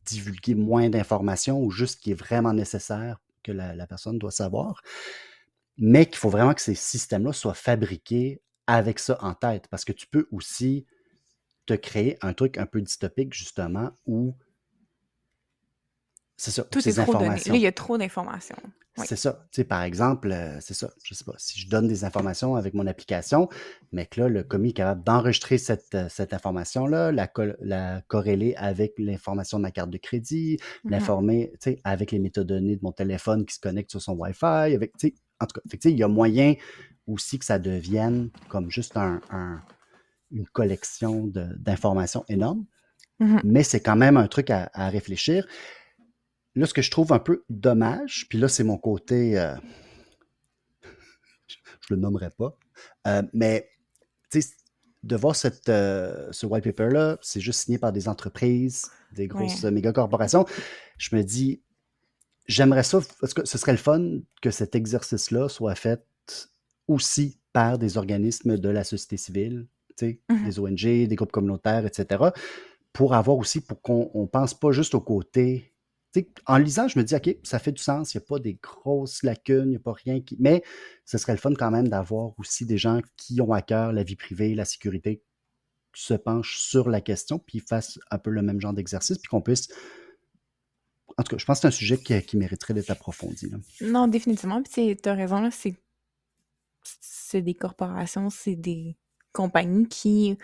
divulguer 0.05 0.55
moins 0.55 0.89
d'informations 0.89 1.61
ou 1.61 1.71
juste 1.71 1.97
ce 1.97 2.01
qui 2.01 2.13
est 2.13 2.15
vraiment 2.15 2.53
nécessaire 2.53 3.21
que 3.43 3.53
la, 3.53 3.75
la 3.75 3.87
personne 3.87 4.19
doit 4.19 4.31
savoir, 4.31 4.83
mais 5.77 6.07
qu'il 6.07 6.17
faut 6.17 6.31
vraiment 6.31 6.55
que 6.55 6.61
ces 6.61 6.75
systèmes-là 6.75 7.33
soient 7.33 7.55
fabriqués 7.55 8.41
avec 8.69 9.01
ça 9.01 9.19
en 9.23 9.35
tête, 9.35 9.67
parce 9.69 9.85
que 9.85 9.93
tu 9.93 10.07
peux 10.07 10.29
aussi 10.33 10.87
te 11.67 11.75
créer 11.75 12.19
un 12.23 12.35
truc 12.35 12.59
un 12.59 12.67
peu 12.67 12.81
dystopique, 12.83 13.35
justement, 13.35 13.91
où 14.07 14.37
c'est 16.37 16.53
ça, 16.53 16.65
Tout 16.71 16.79
est 16.79 16.83
ces 16.83 16.95
trop 16.95 17.15
donné. 17.15 17.41
informations. 17.41 17.53
Là, 17.53 17.59
il 17.59 17.63
y 17.63 17.67
a 17.67 17.73
trop 17.73 17.99
d'informations. 17.99 18.57
Oui. 18.97 19.07
C'est 19.07 19.17
ça. 19.17 19.47
Tu 19.53 19.61
sais, 19.61 19.65
par 19.65 19.83
exemple, 19.83 20.33
euh, 20.33 20.59
c'est 20.61 20.75
ça. 20.75 20.91
Je 21.05 21.15
sais 21.15 21.25
pas. 21.25 21.35
Si 21.39 21.61
je 21.61 21.69
donne 21.69 21.87
des 21.87 22.05
informations 22.05 22.57
avec 22.57 22.75
mon 22.75 22.87
application, 22.87 23.49
mais 23.93 24.07
que 24.07 24.21
là, 24.21 24.29
le 24.29 24.43
commis 24.43 24.71
est 24.71 24.73
capable 24.73 25.05
d'enregistrer 25.05 25.57
cette, 25.59 25.95
euh, 25.95 26.09
cette 26.09 26.33
information-là, 26.35 27.13
la, 27.13 27.29
co- 27.29 27.55
la 27.61 28.03
corréler 28.09 28.55
avec 28.57 28.95
l'information 28.99 29.59
de 29.59 29.63
ma 29.63 29.71
carte 29.71 29.91
de 29.91 29.99
crédit, 29.99 30.59
Mhm. 30.85 30.91
l'informer, 30.91 31.51
tu 31.61 31.73
sais, 31.73 31.81
avec 31.85 32.11
les 32.11 32.19
métadonnées 32.19 32.77
de 32.77 32.83
mon 32.83 32.93
téléphone 32.93 33.47
qui 33.47 33.55
se 33.55 33.61
connecte 33.61 33.91
sur 33.91 34.03
son 34.03 34.15
Wi-Fi, 34.17 34.75
avec, 34.75 34.97
tu 34.97 35.09
sais, 35.09 35.15
en 35.41 35.47
tout 35.47 35.61
cas, 35.61 35.89
il 35.91 35.97
y 35.99 36.03
a 36.03 36.09
moyen 36.09 36.55
aussi 37.07 37.39
que 37.39 37.45
ça 37.45 37.59
devienne 37.59 38.31
comme 38.49 38.71
juste 38.71 38.97
un, 38.97 39.21
un- 39.31 39.63
une 40.31 40.47
collection 40.47 41.27
d'informations 41.27 42.25
énorme, 42.29 42.65
Mhm. 43.21 43.41
mais 43.45 43.63
c'est 43.65 43.81
quand 43.81 43.97
même 43.97 44.17
un 44.17 44.29
truc 44.29 44.51
à, 44.51 44.71
à 44.75 44.89
réfléchir. 44.91 45.47
Là, 46.55 46.67
ce 46.67 46.75
que 46.75 46.83
je 46.83 46.91
trouve 46.91 47.13
un 47.13 47.19
peu 47.19 47.45
dommage, 47.49 48.27
puis 48.29 48.39
là, 48.39 48.49
c'est 48.49 48.65
mon 48.65 48.79
côté, 48.79 49.39
euh, 49.39 49.55
je 51.49 51.95
le 51.95 51.97
nommerai 51.97 52.31
pas, 52.31 52.57
euh, 53.07 53.23
mais 53.33 53.71
de 55.05 55.17
voir 55.17 55.37
cette, 55.37 55.69
euh, 55.69 56.29
ce 56.33 56.45
white 56.45 56.65
paper-là, 56.65 57.19
c'est 57.23 57.41
juste 57.41 57.61
signé 57.65 57.79
par 57.79 57.93
des 57.93 58.09
entreprises, 58.09 58.91
des 59.13 59.29
grosses 59.29 59.63
Ouais. 59.63 59.71
méga 59.71 59.93
corporations. 59.93 60.45
Je 60.99 61.15
me 61.15 61.23
dis, 61.23 61.63
j'aimerais 62.49 62.83
ça, 62.83 63.01
parce 63.21 63.35
que 63.35 63.47
ce 63.47 63.59
serait 63.59 63.73
le 63.73 63.79
fun 63.79 64.19
que 64.43 64.51
cet 64.51 64.75
exercice-là 64.75 65.49
soit 65.49 65.75
fait 65.75 66.03
aussi 66.89 67.39
par 67.53 67.79
des 67.79 67.97
organismes 67.99 68.57
de 68.59 68.69
la 68.69 68.85
société 68.85 69.17
civile, 69.17 69.67
Mhm. 70.29 70.45
des 70.45 70.59
ONG, 70.61 71.09
des 71.09 71.17
groupes 71.17 71.33
communautaires, 71.33 71.85
etc., 71.85 72.31
pour 72.93 73.15
avoir 73.15 73.37
aussi, 73.37 73.61
pour 73.61 73.81
qu'on 73.83 74.11
ne 74.15 74.27
pense 74.27 74.55
pas 74.55 74.71
juste 74.73 74.95
au 74.95 75.01
côté. 75.01 75.75
en 76.47 76.57
lisant, 76.57 76.89
je 76.89 76.99
me 76.99 77.05
dis, 77.05 77.15
OK, 77.15 77.37
ça 77.45 77.61
fait 77.61 77.71
du 77.71 77.81
sens, 77.83 78.13
il 78.13 78.17
n'y 78.17 78.23
a 78.25 78.27
pas 78.27 78.39
des 78.41 78.55
grosses 78.55 79.23
lacunes, 79.23 79.67
il 79.67 79.71
n'y 79.71 79.77
a 79.77 79.81
pas 79.81 79.93
rien 79.93 80.21
qui. 80.21 80.37
Mais 80.41 80.65
ce 81.05 81.17
serait 81.17 81.35
le 81.35 81.39
fun 81.39 81.55
quand 81.55 81.71
même 81.71 81.87
d'avoir 81.87 82.33
aussi 82.41 82.67
des 82.67 82.79
gens 82.79 83.01
qui 83.17 83.41
ont 83.41 83.53
à 83.53 83.63
cœur 83.63 83.93
la 83.93 84.03
vie 84.03 84.17
privée, 84.17 84.55
la 84.57 84.65
sécurité, 84.65 85.23
qui 85.95 86.03
se 86.03 86.15
penchent 86.15 86.59
sur 86.59 86.89
la 86.89 87.01
question, 87.01 87.39
puis 87.39 87.61
fassent 87.61 88.01
un 88.11 88.19
peu 88.19 88.31
le 88.31 88.43
même 88.43 88.61
genre 88.61 88.73
d'exercice, 88.73 89.19
puis 89.19 89.29
qu'on 89.29 89.43
puisse. 89.43 89.69
En 91.19 91.25
tout 91.25 91.35
cas, 91.35 91.39
je 91.39 91.45
pense 91.45 91.59
que 91.59 91.63
c'est 91.63 91.69
un 91.69 91.73
sujet 91.73 91.99
qui, 91.99 92.37
mériterait 92.37 92.75
d'être 92.75 92.91
approfondi. 92.91 93.51
Non, 93.81 94.07
définitivement. 94.07 94.63
Puis 94.63 94.97
tu 94.97 95.09
as 95.09 95.15
raison, 95.15 95.41
là, 95.41 95.51
c'est 95.51 95.75
c'est 97.01 97.43
des 97.43 97.55
corporations, 97.55 98.31
c'est 98.31 98.57
des 98.57 98.97
compagnies 99.33 99.87
qui 99.89 100.39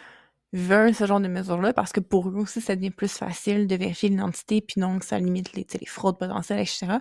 veulent 0.52 0.94
ce 0.94 1.06
genre 1.06 1.20
de 1.20 1.28
mesures-là 1.28 1.72
parce 1.72 1.92
que 1.92 2.00
pour 2.00 2.28
eux 2.28 2.36
aussi, 2.36 2.60
ça 2.60 2.76
devient 2.76 2.90
plus 2.90 3.10
facile 3.10 3.66
de 3.66 3.74
vérifier 3.74 4.08
l'identité, 4.10 4.60
puis 4.60 4.80
donc 4.80 5.02
ça 5.02 5.18
limite 5.18 5.54
les, 5.54 5.66
fraudes 5.86 6.18
potentielles, 6.18 6.60
etc. 6.60 6.98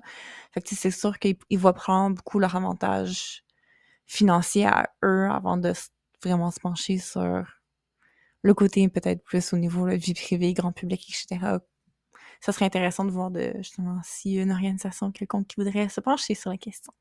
Fait 0.51 0.61
que 0.61 0.75
c'est 0.75 0.91
sûr 0.91 1.19
qu'ils 1.19 1.37
ils 1.49 1.59
vont 1.59 1.73
prendre 1.73 2.15
beaucoup 2.15 2.39
leur 2.39 2.55
avantage 2.55 3.43
financier 4.05 4.65
à 4.65 4.89
eux 5.03 5.27
avant 5.29 5.57
de 5.57 5.73
vraiment 6.23 6.51
se 6.51 6.59
pencher 6.59 6.97
sur 6.99 7.43
le 8.43 8.53
côté 8.53 8.87
peut-être 8.89 9.23
plus 9.23 9.53
au 9.53 9.57
niveau 9.57 9.87
de 9.89 9.95
vie 9.95 10.13
privée, 10.13 10.53
grand 10.53 10.71
public, 10.71 11.05
etc. 11.09 11.57
Ça 12.43 12.51
serait 12.51 12.65
intéressant 12.65 13.05
de 13.05 13.11
voir 13.11 13.31
de, 13.31 13.53
justement 13.59 14.01
a 14.01 14.01
une 14.25 14.51
organisation 14.51 15.13
quelconque 15.13 15.47
qui 15.47 15.55
voudrait 15.55 15.87
se 15.87 16.01
pencher 16.01 16.35
sur 16.35 16.49
la 16.49 16.57
question. 16.57 16.91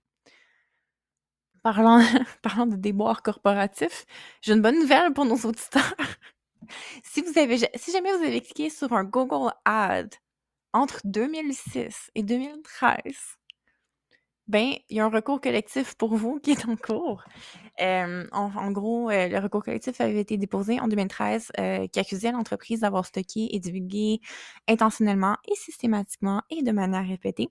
Parlant, 1.64 2.00
parlant 2.42 2.66
de 2.66 2.76
déboires 2.76 3.24
corporatifs, 3.24 4.06
j'ai 4.40 4.52
une 4.52 4.62
bonne 4.62 4.78
nouvelle 4.78 5.12
pour 5.12 5.24
nos 5.24 5.34
auditeurs. 5.38 5.96
si 7.02 7.22
vous 7.22 7.36
avez, 7.40 7.58
si 7.74 7.90
jamais 7.90 8.16
vous 8.16 8.22
avez 8.22 8.40
cliqué 8.40 8.70
sur 8.70 8.92
un 8.92 9.02
Google 9.02 9.52
Ad 9.64 10.14
entre 10.72 11.00
2006 11.02 12.12
et 12.14 12.22
2013, 12.22 13.02
ben, 14.48 14.74
il 14.90 14.96
y 14.96 15.00
a 15.00 15.04
un 15.04 15.08
recours 15.08 15.40
collectif 15.40 15.94
pour 15.94 16.16
vous 16.16 16.40
qui 16.40 16.50
est 16.50 16.66
en 16.66 16.76
cours. 16.76 17.24
Euh, 17.80 18.26
en, 18.32 18.70
gros, 18.70 19.08
euh, 19.10 19.28
le 19.28 19.38
recours 19.38 19.64
collectif 19.64 20.00
avait 20.00 20.20
été 20.20 20.36
déposé 20.36 20.80
en 20.80 20.88
2013 20.88 21.52
euh, 21.58 21.86
qui 21.86 22.00
accusait 22.00 22.32
l'entreprise 22.32 22.80
d'avoir 22.80 23.06
stocké 23.06 23.54
et 23.54 23.60
divulgué 23.60 24.20
intentionnellement 24.68 25.36
et 25.50 25.54
systématiquement 25.54 26.42
et 26.50 26.62
de 26.62 26.72
manière 26.72 27.06
répétée 27.06 27.48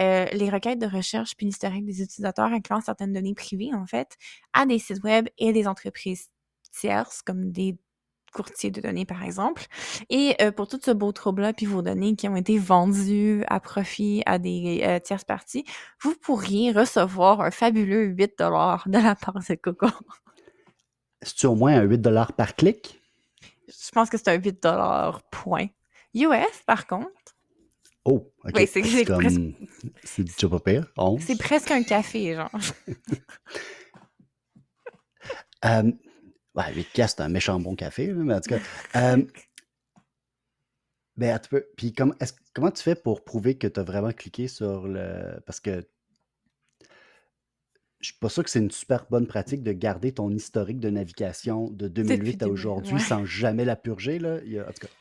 euh, 0.00 0.26
les 0.32 0.50
requêtes 0.50 0.78
de 0.80 0.86
recherche 0.86 1.36
puis 1.36 1.46
l'historique 1.46 1.84
des 1.84 2.02
utilisateurs 2.02 2.46
incluant 2.52 2.80
certaines 2.80 3.12
données 3.12 3.34
privées, 3.34 3.72
en 3.72 3.86
fait, 3.86 4.16
à 4.52 4.66
des 4.66 4.78
sites 4.78 5.02
web 5.04 5.28
et 5.38 5.52
des 5.52 5.66
entreprises 5.68 6.30
tierces 6.72 7.22
comme 7.22 7.52
des 7.52 7.78
courtiers 8.34 8.70
de 8.70 8.80
données, 8.82 9.06
par 9.06 9.22
exemple. 9.22 9.64
Et 10.10 10.34
euh, 10.42 10.50
pour 10.52 10.68
tout 10.68 10.78
ce 10.84 10.90
beau 10.90 11.12
trouble-là, 11.12 11.52
puis 11.54 11.64
vos 11.64 11.80
données 11.80 12.16
qui 12.16 12.28
ont 12.28 12.36
été 12.36 12.58
vendues 12.58 13.42
à 13.46 13.60
profit 13.60 14.22
à 14.26 14.38
des 14.38 14.82
euh, 14.84 14.98
tierces 14.98 15.24
parties, 15.24 15.64
vous 16.02 16.14
pourriez 16.20 16.72
recevoir 16.72 17.40
un 17.40 17.50
fabuleux 17.50 18.04
8 18.06 18.34
de 18.38 18.98
la 18.98 19.14
part 19.14 19.34
de 19.48 19.54
Coco. 19.54 19.86
C'est-tu 21.22 21.46
au 21.46 21.54
moins 21.54 21.74
un 21.78 21.82
8 21.82 22.02
par 22.36 22.54
clic? 22.56 23.00
Je 23.68 23.90
pense 23.92 24.10
que 24.10 24.18
c'est 24.18 24.28
un 24.28 24.34
8 24.34 24.66
point. 25.30 25.68
US, 26.14 26.62
par 26.66 26.86
contre, 26.86 27.08
Oh, 28.06 28.30
OK. 28.44 28.52
Oui, 28.54 28.66
c'est- 28.66 28.82
déjà 28.82 30.48
pas 30.50 30.60
pire. 30.60 30.92
11. 30.98 31.22
c'est 31.26 31.38
presque 31.38 31.70
un 31.70 31.82
café, 31.82 32.34
genre. 32.34 32.50
Euh, 35.64 35.90
ouais, 36.54 36.74
8 36.74 36.88
piastres, 36.92 37.16
c'est 37.18 37.24
un 37.24 37.28
méchant 37.28 37.58
bon 37.60 37.74
café, 37.76 38.12
mais 38.12 38.34
en 38.34 38.40
tout 38.40 38.50
cas. 38.50 38.58
euh, 38.96 39.22
ben, 41.16 41.34
un 41.34 41.38
petit 41.38 41.48
peu. 41.48 41.66
Puis 41.76 41.92
comment, 41.92 42.70
tu 42.70 42.82
fais 42.82 42.94
pour 42.94 43.24
prouver 43.24 43.56
que 43.56 43.66
tu 43.66 43.78
as 43.80 43.84
vraiment 43.84 44.12
cliqué 44.12 44.48
sur 44.48 44.86
le. 44.88 45.40
Parce 45.46 45.60
que 45.60 45.86
je 48.00 48.08
suis 48.10 48.18
pas 48.18 48.28
sûr 48.28 48.44
que 48.44 48.50
c'est 48.50 48.58
une 48.58 48.70
super 48.70 49.06
bonne 49.08 49.26
pratique 49.26 49.62
de 49.62 49.72
garder 49.72 50.12
ton 50.12 50.30
historique 50.30 50.78
de 50.80 50.90
navigation 50.90 51.70
de 51.70 51.88
2008 51.88 52.42
à 52.42 52.46
2000, 52.46 52.52
aujourd'hui 52.52 52.94
ouais. 52.94 52.98
sans 53.00 53.24
jamais 53.24 53.64
la 53.64 53.76
purger. 53.76 54.18
Là. 54.18 54.40
Il 54.44 54.52
y 54.52 54.58
a- 54.58 54.64
en 54.68 54.72
tout 54.72 54.86
cas, 54.86 54.92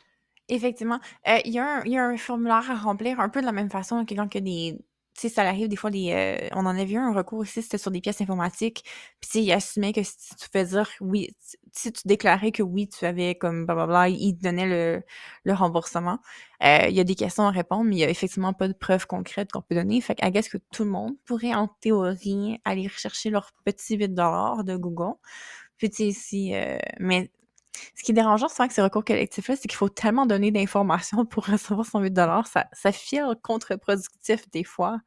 Effectivement. 0.49 0.99
Euh, 1.27 1.37
Il 1.45 1.53
y, 1.53 1.59
a 1.59 1.77
un- 1.79 1.83
il 1.85 1.91
y 1.93 1.97
a 1.97 2.05
un 2.05 2.17
formulaire 2.17 2.69
à 2.69 2.75
remplir 2.75 3.19
un 3.21 3.29
peu 3.29 3.39
de 3.41 3.45
la 3.45 3.51
même 3.53 3.69
façon 3.69 4.05
que 4.05 4.13
quand 4.13 4.27
il 4.35 4.37
y 4.37 4.37
a 4.37 4.41
des. 4.73 4.85
Tu 5.15 5.21
sais, 5.21 5.29
ça 5.29 5.43
arrive 5.43 5.67
des 5.67 5.75
fois, 5.75 5.91
des, 5.91 6.11
euh, 6.11 6.47
on 6.53 6.65
en 6.65 6.75
a 6.77 6.83
vu 6.85 6.97
un 6.97 7.13
recours 7.13 7.43
ici, 7.45 7.61
c'était 7.61 7.77
sur 7.77 7.91
des 7.91 8.01
pièces 8.01 8.19
informatiques. 8.21 8.83
Puis, 9.21 9.41
il 9.41 9.51
assumait 9.51 9.93
que 9.93 10.01
si 10.03 10.17
tu 10.35 10.47
fais 10.51 10.65
dire 10.65 10.89
oui, 11.01 11.35
si- 11.71 11.91
tu 11.93 12.01
déclarais 12.07 12.51
que 12.51 12.63
oui, 12.63 12.87
tu 12.89 13.05
avais 13.05 13.35
comme 13.35 13.65
blablabla, 13.65 14.09
il 14.09 14.35
te 14.37 14.43
donnait 14.43 14.65
le, 14.67 15.03
le 15.43 15.53
remboursement. 15.53 16.19
Euh, 16.63 16.87
il 16.89 16.95
y 16.95 16.99
a 16.99 17.03
des 17.03 17.15
questions 17.15 17.43
à 17.43 17.51
répondre, 17.51 17.83
mais 17.83 17.95
il 17.97 17.99
y 17.99 18.03
a 18.03 18.09
effectivement 18.09 18.53
pas 18.53 18.67
de 18.67 18.73
preuves 18.73 19.05
concrètes 19.05 19.51
qu'on 19.51 19.61
peut 19.61 19.75
donner. 19.75 20.01
Fait 20.01 20.15
qu'à 20.15 20.31
guess 20.31 20.49
que 20.49 20.57
tout 20.71 20.83
le 20.83 20.89
monde 20.91 21.13
pourrait, 21.25 21.53
en 21.53 21.67
théorie, 21.67 22.59
aller 22.65 22.87
rechercher 22.87 23.29
leur 23.29 23.51
petit 23.65 23.95
8 23.97 24.13
de 24.15 24.75
Google. 24.77 25.13
Puis, 25.77 25.89
tu 25.89 26.11
sais, 26.11 26.19
si. 26.19 26.55
euh, 26.55 26.77
mais 26.99 27.31
ce 27.95 28.03
qui 28.03 28.11
est 28.11 28.15
dérangeant 28.15 28.47
souvent 28.49 28.63
avec 28.63 28.71
ces 28.71 28.81
recours 28.81 29.03
collectifs-là, 29.03 29.55
c'est 29.55 29.67
qu'il 29.67 29.75
faut 29.77 29.89
tellement 29.89 30.25
donner 30.25 30.51
d'informations 30.51 31.25
pour 31.25 31.45
recevoir 31.45 31.85
son 31.85 31.99
8 31.99 32.11
Ça, 32.47 32.67
ça 32.71 32.91
file 32.91 33.35
contre-productif 33.41 34.49
des 34.51 34.63
fois. 34.63 34.99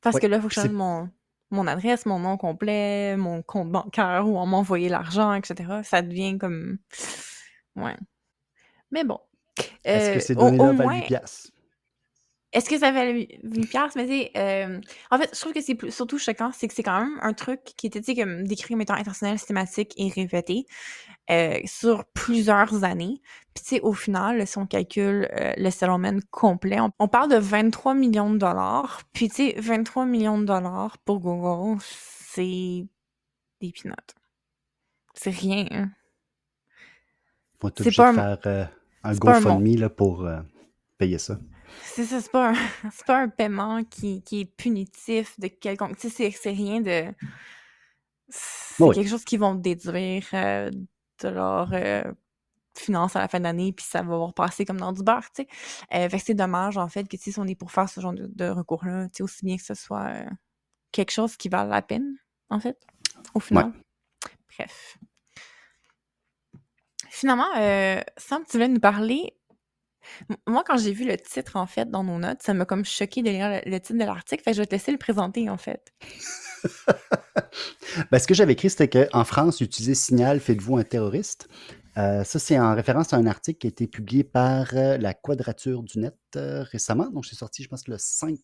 Parce 0.00 0.14
Ouais, 0.14 0.20
que 0.22 0.26
là, 0.26 0.36
il 0.36 0.42
faut 0.42 0.48
que 0.48 0.54
je 0.54 0.60
mon, 0.68 1.10
mon 1.50 1.66
adresse, 1.66 2.06
mon 2.06 2.18
nom 2.20 2.36
complet, 2.36 3.16
mon 3.16 3.42
compte 3.42 3.70
bancaire, 3.70 4.26
où 4.28 4.38
on 4.38 4.46
m'envoyer 4.46 4.88
l'argent, 4.88 5.32
etc. 5.34 5.80
Ça 5.82 6.02
devient 6.02 6.38
comme... 6.38 6.78
Ouais. 7.74 7.96
Mais 8.90 9.04
bon. 9.04 9.18
est-ce 9.84 10.10
Euh, 10.10 10.14
que 10.14 10.20
ces 10.20 10.36
au- 10.36 10.40
au 10.40 10.44
données-là 10.50 10.64
valent 10.72 10.82
moins- 10.84 11.00
8 11.00 11.06
piastres? 11.06 11.50
Est-ce 12.52 12.70
que 12.70 12.78
ça 12.78 12.90
valait 12.92 13.40
8 13.42 13.66
piastres? 13.66 13.96
Mais 13.96 14.06
sais, 14.06 14.30
euh, 14.36 14.80
en 15.10 15.18
fait, 15.18 15.30
je 15.34 15.40
trouve 15.40 15.52
que 15.52 15.60
c'est 15.60 15.74
plus- 15.74 15.90
surtout 15.94 16.18
choquant, 16.18 16.50
c'est 16.52 16.66
que 16.68 16.74
c'est 16.74 16.82
quand 16.82 16.98
même 17.00 17.18
un 17.20 17.34
truc 17.34 17.62
qui 17.76 17.86
était, 17.88 18.14
comme 18.14 18.44
décrit 18.46 18.74
comme 18.74 18.80
étant 18.80 18.94
intentionnel, 18.94 19.38
systématique 19.38 19.92
et 19.98 20.08
répété 20.08 20.66
euh, 21.30 21.58
sur 21.66 22.04
plusieurs 22.06 22.84
années. 22.84 23.20
Puis 23.54 23.64
tu 23.64 23.68
sais, 23.76 23.80
au 23.82 23.92
final, 23.92 24.46
si 24.46 24.56
on 24.58 24.66
calcule 24.66 25.28
euh, 25.32 25.52
le 25.58 25.70
settlement 25.70 26.18
complet, 26.30 26.80
on, 26.80 26.90
on 26.98 27.08
parle 27.08 27.30
de 27.30 27.36
23 27.36 27.94
millions 27.94 28.30
de 28.32 28.38
dollars. 28.38 29.02
Puis 29.12 29.28
tu 29.28 29.50
sais, 29.50 29.54
23 29.58 30.06
millions 30.06 30.38
de 30.38 30.46
dollars 30.46 30.96
pour 31.04 31.20
Google, 31.20 31.78
c'est 31.82 32.86
des 33.60 33.72
peanuts. 33.72 33.94
C'est 35.14 35.30
rien. 35.30 35.66
hein. 35.70 35.90
Faut 37.60 37.68
être 37.68 37.82
c'est 37.82 37.88
obligé 37.88 38.02
de 38.02 38.08
faire 38.14 38.38
euh, 38.46 38.64
un 39.02 39.12
c'est 39.12 39.18
GoFundMe 39.18 39.88
pour 39.90 40.26
payer 40.96 41.18
ça. 41.18 41.38
C'est 41.82 42.04
ça, 42.04 42.20
c'est 42.20 42.30
pas 42.30 42.50
un, 42.50 42.54
pas 43.06 43.18
un 43.22 43.28
paiement 43.28 43.84
qui, 43.84 44.22
qui 44.22 44.40
est 44.40 44.44
punitif 44.44 45.38
de 45.40 45.48
quelconque. 45.48 45.96
Tu 45.98 46.10
sais, 46.10 46.30
c'est- 46.30 46.50
rien 46.50 46.80
de. 46.80 47.12
C'est 48.28 48.82
Oui. 48.84 48.94
quelque 48.94 49.08
chose 49.08 49.24
qu'ils 49.24 49.40
vont 49.40 49.54
déduire 49.54 50.24
euh, 50.34 50.70
de 51.22 51.28
leur 51.28 51.70
euh, 51.72 52.02
finance 52.76 53.16
à 53.16 53.20
la 53.20 53.28
fin 53.28 53.40
d'année, 53.40 53.72
puis 53.72 53.84
ça 53.84 54.02
va 54.02 54.16
repasser 54.16 54.64
comme 54.64 54.76
dans 54.78 54.92
du 54.92 55.02
beurre, 55.02 55.30
tu 55.34 55.42
sais. 55.42 55.48
Euh, 55.94 56.08
fait 56.08 56.18
que 56.18 56.24
c'est 56.24 56.34
dommage, 56.34 56.76
en 56.76 56.88
fait, 56.88 57.08
que 57.08 57.16
si 57.16 57.32
on 57.38 57.46
est 57.46 57.54
pour 57.54 57.72
faire 57.72 57.88
ce 57.88 58.00
genre 58.00 58.12
de, 58.12 58.26
de 58.26 58.48
recours-là, 58.48 59.06
tu 59.08 59.16
sais, 59.18 59.22
aussi 59.22 59.44
bien 59.44 59.56
que 59.56 59.64
ce 59.64 59.74
soit 59.74 60.12
quelque 60.92 61.10
chose 61.10 61.36
qui 61.36 61.48
vale 61.48 61.68
la 61.70 61.82
peine, 61.82 62.16
en 62.50 62.60
fait, 62.60 62.78
au 63.34 63.40
final. 63.40 63.72
Bref. 64.56 64.98
Finalement, 67.08 67.48
Sam, 68.16 68.44
tu 68.44 68.52
voulais 68.52 68.68
nous 68.68 68.80
parler 68.80 69.34
Moi, 70.46 70.64
quand 70.66 70.76
j'ai 70.76 70.92
vu 70.92 71.06
le 71.06 71.16
titre, 71.16 71.56
en 71.56 71.66
fait, 71.66 71.90
dans 71.90 72.04
nos 72.04 72.18
notes, 72.18 72.42
ça 72.42 72.54
m'a 72.54 72.64
comme 72.64 72.84
choqué 72.84 73.22
de 73.22 73.30
lire 73.30 73.60
le, 73.64 73.78
titre 73.78 73.98
de 73.98 74.04
l'article. 74.04 74.42
Fait 74.42 74.52
je 74.52 74.60
vais 74.60 74.66
te 74.66 74.74
laisser 74.74 74.92
le 74.92 74.98
présenter, 74.98 75.48
en 75.48 75.58
fait. 75.58 75.92
Ben, 78.10 78.18
ce 78.18 78.26
que 78.26 78.34
j'avais 78.34 78.52
écrit, 78.52 78.68
c'était 78.68 78.88
qu'en 78.88 79.24
France, 79.24 79.60
utiliser 79.60 79.94
Signal 79.94 80.40
fait 80.40 80.54
de 80.54 80.62
vous 80.62 80.76
un 80.76 80.84
terroriste? 80.84 81.48
Euh, 81.98 82.22
ça, 82.22 82.38
c'est 82.38 82.58
en 82.58 82.74
référence 82.74 83.12
à 83.12 83.16
un 83.16 83.26
article 83.26 83.58
qui 83.58 83.66
a 83.66 83.70
été 83.70 83.86
publié 83.88 84.22
par 84.22 84.68
euh, 84.74 84.96
la 84.98 85.14
Quadrature 85.14 85.82
du 85.82 85.98
Net 85.98 86.14
euh, 86.36 86.62
récemment. 86.62 87.10
Donc, 87.10 87.26
c'est 87.26 87.34
sorti, 87.34 87.64
je 87.64 87.68
pense, 87.68 87.88
le 87.88 87.96
5 87.98 88.38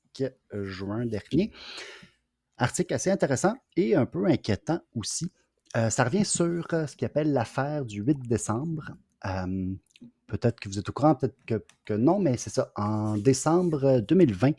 juin 0.62 1.06
dernier. 1.06 1.52
Article 2.56 2.94
assez 2.94 3.10
intéressant 3.10 3.54
et 3.76 3.94
un 3.94 4.06
peu 4.06 4.26
inquiétant 4.26 4.80
aussi. 4.94 5.32
Ça 5.90 6.04
revient 6.04 6.24
sur 6.24 6.68
ce 6.70 6.94
qu'il 6.94 7.04
appelle 7.04 7.32
l'affaire 7.32 7.84
du 7.84 8.00
8 8.00 8.28
décembre. 8.28 8.92
Peut-être 10.26 10.58
que 10.58 10.68
vous 10.68 10.78
êtes 10.78 10.88
au 10.88 10.92
courant, 10.92 11.14
peut-être 11.14 11.36
que, 11.84 11.92
non, 11.92 12.18
mais 12.18 12.36
c'est 12.38 12.50
ça. 12.50 12.72
En 12.76 13.16
décembre 13.16 14.00
2020, 14.00 14.52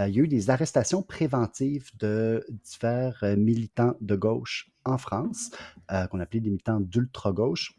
euh, 0.00 0.08
il 0.08 0.16
y 0.16 0.20
a 0.20 0.22
eu 0.22 0.28
des 0.28 0.50
arrestations 0.50 1.02
préventives 1.02 1.90
de 1.98 2.44
divers 2.64 3.18
euh, 3.22 3.36
militants 3.36 3.94
de 4.00 4.16
gauche 4.16 4.70
en 4.84 4.98
France, 4.98 5.50
euh, 5.92 6.06
qu'on 6.08 6.18
appelait 6.18 6.40
des 6.40 6.50
militants 6.50 6.80
d'ultra-gauche. 6.80 7.76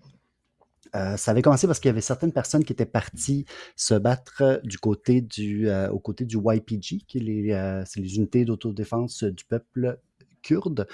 Euh, 0.95 1.17
ça 1.17 1.31
avait 1.31 1.41
commencé 1.41 1.67
parce 1.67 1.79
qu'il 1.81 1.89
y 1.89 1.91
avait 1.91 1.99
certaines 1.99 2.31
personnes 2.31 2.63
qui 2.63 2.71
étaient 2.71 2.85
parties 2.85 3.45
se 3.75 3.95
battre 3.95 4.61
du 4.63 4.77
côté 4.77 5.19
du, 5.19 5.69
aux 5.91 5.99
côtés 5.99 6.23
du 6.23 6.37
YPG, 6.37 7.03
qui 7.05 7.19
les, 7.19 7.83
les 7.97 8.15
unités 8.15 8.45
d'autodéfense 8.45 9.23
du 9.23 9.43
peuple 9.43 9.99
kurde, 10.41 10.87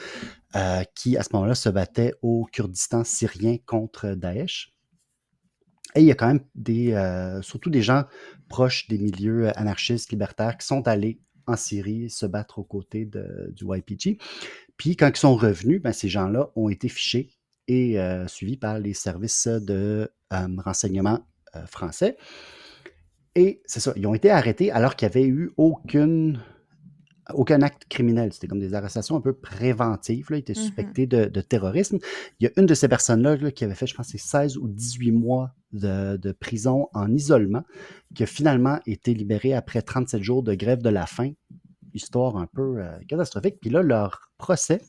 qui 0.96 1.18
à 1.18 1.24
ce 1.24 1.30
moment-là 1.34 1.54
se 1.54 1.70
battaient 1.70 2.16
au 2.24 2.48
Kurdistan 2.52 3.04
syrien 3.04 3.58
contre 3.64 4.16
Daesh. 4.16 4.74
Et 5.96 6.02
il 6.02 6.06
y 6.06 6.12
a 6.12 6.16
quand 6.16 6.28
même 6.28 6.46
des, 6.56 6.94
euh, 6.94 7.42
surtout 7.42 7.70
des 7.70 7.82
gens 7.82 8.06
proches 8.48 8.88
des 8.88 8.98
milieux 8.98 9.58
anarchistes, 9.58 10.12
libertaires, 10.12 10.58
qui 10.58 10.66
sont 10.66 10.88
allés 10.88 11.20
en 11.48 11.56
Syrie 11.56 12.10
se 12.10 12.26
battre 12.26 12.60
aux 12.60 12.64
côtés 12.64 13.06
de- 13.06 13.52
du 13.56 13.66
YPG. 13.66 14.18
Puis 14.78 14.96
quand 14.96 15.10
ils 15.10 15.18
sont 15.18 15.36
revenus, 15.36 15.82
ben, 15.82 15.92
ces 15.92 16.08
gens-là 16.08 16.50
ont 16.56 16.70
été 16.70 16.88
fichés 16.88 17.30
et 17.68 18.00
euh, 18.00 18.28
suivis 18.28 18.58
par 18.58 18.80
les 18.80 18.94
services 18.94 19.48
de 19.48 20.12
euh, 20.34 20.48
renseignement 20.64 21.20
français. 21.66 22.16
Et 23.36 23.62
c'est 23.66 23.80
ça, 23.80 23.94
ils 23.96 24.06
ont 24.08 24.14
été 24.14 24.30
arrêtés 24.30 24.72
alors 24.72 24.96
qu'il 24.96 25.08
n'y 25.08 25.12
avait 25.12 25.28
eu 25.28 25.52
aucune, 25.58 26.40
aucun 27.36 27.62
acte 27.62 27.84
criminel. 27.90 28.34
C'était 28.34 28.48
comme 28.48 28.60
des 28.60 28.74
arrestations 28.74 29.16
un 29.16 29.22
peu 29.22 29.34
préventives. 29.34 30.28
Là. 30.30 30.38
Ils 30.38 30.42
étaient 30.42 30.54
Mhm. 30.54 30.64
suspectés 30.66 31.08
de, 31.08 31.26
de 31.26 31.42
terrorisme. 31.42 31.98
Il 32.40 32.46
y 32.46 32.48
a 32.48 32.52
une 32.60 32.66
de 32.66 32.74
ces 32.74 32.88
personnes-là 32.88 33.36
là, 33.38 33.52
qui 33.52 33.64
avait 33.64 33.76
fait, 33.76 33.88
je 33.88 33.96
pense, 33.96 34.08
c'est 34.10 34.18
16 34.20 34.58
ou 34.58 34.68
18 34.68 35.12
mois 35.12 35.54
de, 35.74 36.18
de 36.18 36.32
prison 36.32 36.88
en 36.94 37.12
isolement, 37.14 37.64
qui 38.16 38.24
a 38.24 38.26
finalement 38.26 38.80
été 38.86 39.14
libérée 39.14 39.54
après 39.54 39.82
37 39.82 40.22
jours 40.22 40.44
de 40.44 40.54
grève 40.54 40.82
de 40.82 40.90
la 40.90 41.06
faim. 41.06 41.32
Histoire 41.94 42.38
un 42.38 42.48
peu 42.48 42.78
euh, 42.80 42.98
catastrophique. 43.08 43.60
Puis 43.60 43.70
là, 43.70 43.82
leur 43.82 44.32
procès 44.38 44.82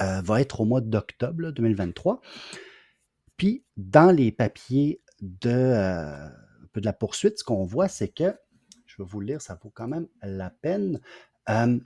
euh, 0.00 0.20
va 0.22 0.40
être 0.40 0.60
au 0.60 0.64
mois 0.64 0.80
d'octobre 0.80 1.42
là, 1.42 1.52
2023. 1.52 2.20
Puis, 3.36 3.64
dans 3.76 4.10
les 4.14 4.30
papiers 4.32 5.00
de, 5.20 5.50
euh, 5.50 6.28
de 6.74 6.80
la 6.84 6.92
poursuite, 6.92 7.38
ce 7.38 7.44
qu'on 7.44 7.64
voit, 7.64 7.88
c'est 7.88 8.08
que, 8.08 8.32
je 8.86 9.02
vais 9.02 9.08
vous 9.08 9.20
le 9.20 9.26
lire, 9.26 9.42
ça 9.42 9.58
vaut 9.62 9.70
quand 9.74 9.88
même 9.88 10.06
la 10.22 10.50
peine. 10.50 11.00
Euh, 11.48 11.78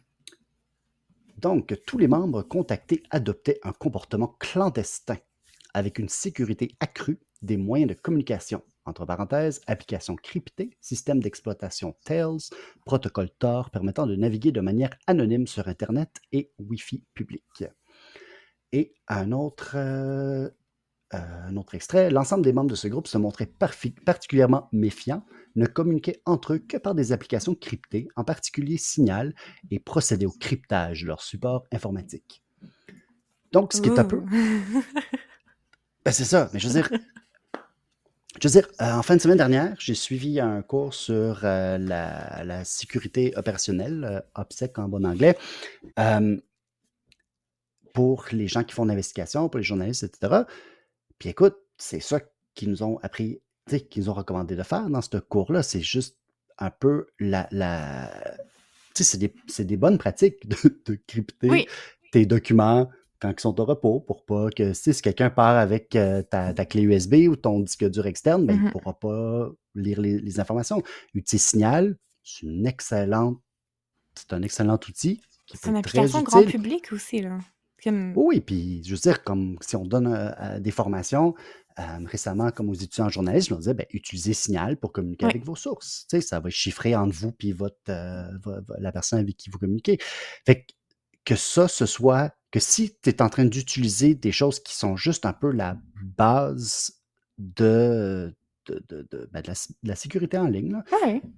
donc, 1.37 1.79
tous 1.87 1.99
les 1.99 2.09
membres 2.09 2.43
contactés 2.43 3.03
adoptaient 3.11 3.61
un 3.63 3.73
comportement 3.73 4.37
clandestin 4.39 5.19
avec 5.75 5.99
une 5.99 6.09
sécurité 6.09 6.75
accrue 6.81 7.21
des 7.43 7.57
moyens 7.57 7.89
de 7.89 7.95
communication 7.95 8.63
entre 8.89 9.05
parenthèses, 9.05 9.61
application 9.67 10.17
cryptée, 10.17 10.77
système 10.81 11.21
d'exploitation 11.21 11.95
Tails, 12.05 12.51
protocole 12.85 13.31
Tor 13.39 13.71
permettant 13.71 14.07
de 14.07 14.17
naviguer 14.17 14.51
de 14.51 14.61
manière 14.61 14.91
anonyme 15.07 15.47
sur 15.47 15.69
Internet 15.69 16.11
et 16.33 16.51
Wi-Fi 16.59 17.05
public. 17.15 17.65
Et 18.73 18.95
un 19.07 19.33
autre, 19.33 19.73
euh, 19.77 20.51
un 21.11 21.57
autre 21.57 21.75
extrait, 21.75 22.11
l'ensemble 22.11 22.45
des 22.45 22.53
membres 22.53 22.71
de 22.71 22.75
ce 22.75 22.89
groupe 22.89 23.09
se 23.09 23.19
montraient 23.19 23.51
particulièrement 24.05 24.69
méfiants, 24.73 25.25
ne 25.57 25.67
communiquaient 25.67 26.21
entre 26.27 26.55
eux 26.55 26.59
que 26.59 26.77
par 26.77 26.95
des 26.95 27.13
applications 27.13 27.55
cryptées, 27.55 28.09
en 28.17 28.25
particulier 28.25 28.77
Signal, 28.77 29.35
et 29.71 29.79
procédaient 29.79 30.27
au 30.27 30.33
cryptage 30.33 31.03
de 31.03 31.07
leur 31.07 31.23
support 31.23 31.65
informatique. 31.73 32.43
Donc, 33.53 33.73
ce 33.73 33.81
qui 33.81 33.89
est 33.89 33.99
un 33.99 34.05
peu... 34.05 34.23
Ben, 36.05 36.13
c'est 36.13 36.25
ça, 36.25 36.49
mais 36.55 36.59
je 36.59 36.69
veux 36.69 36.73
dire, 36.73 36.89
je 38.41 38.47
veux 38.47 38.53
dire, 38.53 38.69
euh, 38.81 38.93
en 38.93 39.03
fin 39.03 39.17
de 39.17 39.21
semaine 39.21 39.37
dernière, 39.37 39.75
j'ai 39.79 39.95
suivi 39.95 40.39
un 40.39 40.63
cours 40.63 40.95
sur 40.95 41.41
euh, 41.43 41.77
la, 41.77 42.65
sécurité 42.65 43.33
opérationnelle, 43.37 44.05
euh, 44.05 44.21
OPSEC 44.41 44.79
en 44.79 44.89
bon 44.89 45.05
anglais, 45.05 45.37
pour 47.93 48.27
les 48.31 48.47
gens 48.47 48.63
qui 48.63 48.75
font 48.75 48.85
l'investigation, 48.85 49.49
pour 49.49 49.59
les 49.59 49.65
journalistes, 49.65 50.05
etc. 50.05 50.43
Puis 51.19 51.29
écoute, 51.31 51.57
c'est 51.77 52.01
ça 52.01 52.21
qu'ils 52.55 52.71
nous 52.71 52.83
ont 52.83 52.99
appris, 53.03 53.41
qu'ils 53.91 54.03
nous 54.03 54.11
ont 54.11 54.15
recommandé 54.15 54.57
de 54.57 54.63
faire 54.63 54.89
dans 54.89 55.03
ce 55.03 55.17
cours-là. 55.17 55.63
C'est 55.63 55.81
juste 55.81 56.17
un 56.59 56.71
peu 56.71 57.07
la. 57.19 57.49
la... 57.51 58.11
Tu 58.95 59.05
sais, 59.05 59.19
c'est 59.47 59.65
des, 59.65 59.77
bonnes 59.77 59.99
pratiques 59.99 60.49
de, 60.49 60.95
crypter 61.07 61.69
tes 62.11 62.27
documents, 62.27 62.89
quand 63.21 63.31
ils 63.31 63.41
sont 63.41 63.61
au 63.61 63.65
repos 63.65 64.01
pour 64.01 64.25
pas 64.25 64.51
que 64.51 64.73
si 64.73 64.93
quelqu'un 65.01 65.31
part 65.31 65.57
avec 65.57 65.97
euh, 65.97 66.23
ta, 66.23 66.53
clé 66.65 66.83
USB 66.83 67.15
ou 67.29 67.37
ton 67.37 67.61
disque 67.61 67.89
dur 67.89 68.07
externe, 68.07 68.47
ben, 68.47 68.55
il 68.55 68.63
ne 68.63 68.69
mmh 68.69 68.73
pourra 68.73 68.99
pas 68.99 69.51
lire 69.75 70.01
les, 70.01 70.41
informations. 70.41 70.83
Utilise 71.15 71.45
Signal, 71.45 71.97
c'est 72.23 72.47
une 72.47 72.67
excellente, 72.67 73.39
c'est 74.15 74.33
un 74.33 74.43
excellent 74.43 74.79
outil. 74.89 75.21
C'est 75.47 75.71
une 75.71 75.77
application 75.77 76.23
grand 76.23 76.43
public 76.45 76.93
aussi, 76.93 77.23
là. 77.23 77.39
Oui, 78.17 78.41
puis 78.41 78.83
je 78.85 78.91
veux 78.91 79.01
dire, 79.01 79.23
comme 79.23 79.57
si 79.61 79.77
on 79.77 79.85
donne 79.85 80.09
euh, 80.09 80.59
des 80.59 80.71
formations, 80.71 81.35
euh, 81.79 81.83
récemment, 82.07 82.51
comme 82.51 82.69
aux 82.71 82.75
étudiants 82.75 83.07
en 83.07 83.09
journalisme, 83.09 83.55
on 83.55 83.59
disait, 83.59 83.75
ben, 83.75 83.87
utilisez 83.93 84.33
Signal 84.33 84.77
pour 84.77 84.93
communiquer 84.93 85.27
avec 85.27 85.45
vos 85.45 85.55
sources. 85.55 86.07
Tu 86.11 86.17
sais, 86.17 86.21
ça 86.21 86.41
va 86.41 86.51
chiffrer 86.51 86.97
entre 86.97 87.15
vous 87.15 87.33
et 87.41 87.53
votre, 87.53 87.77
la 87.87 88.93
personne 88.93 89.21
avec 89.21 89.37
qui 89.37 89.49
vous 89.49 89.59
communiquez. 89.59 89.99
Fait 90.45 90.67
que 91.25 91.37
ça, 91.37 91.69
ce 91.69 91.87
soit 91.87 92.35
que 92.51 92.59
si 92.59 92.97
tu 93.03 93.11
es 93.11 93.23
en 93.23 93.29
train 93.29 93.45
d'utiliser 93.45 94.15
des 94.15 94.33
choses 94.33 94.61
qui 94.61 94.75
sont 94.75 94.97
juste 94.97 95.27
un 95.27 95.33
peu 95.33 95.53
la 95.53 95.77
base 96.17 96.93
de, 97.37 98.35
de, 98.67 99.29
ben, 99.33 99.43
la, 99.83 99.95
sécurité 99.95 100.39
en 100.39 100.49
ligne, 100.49 100.83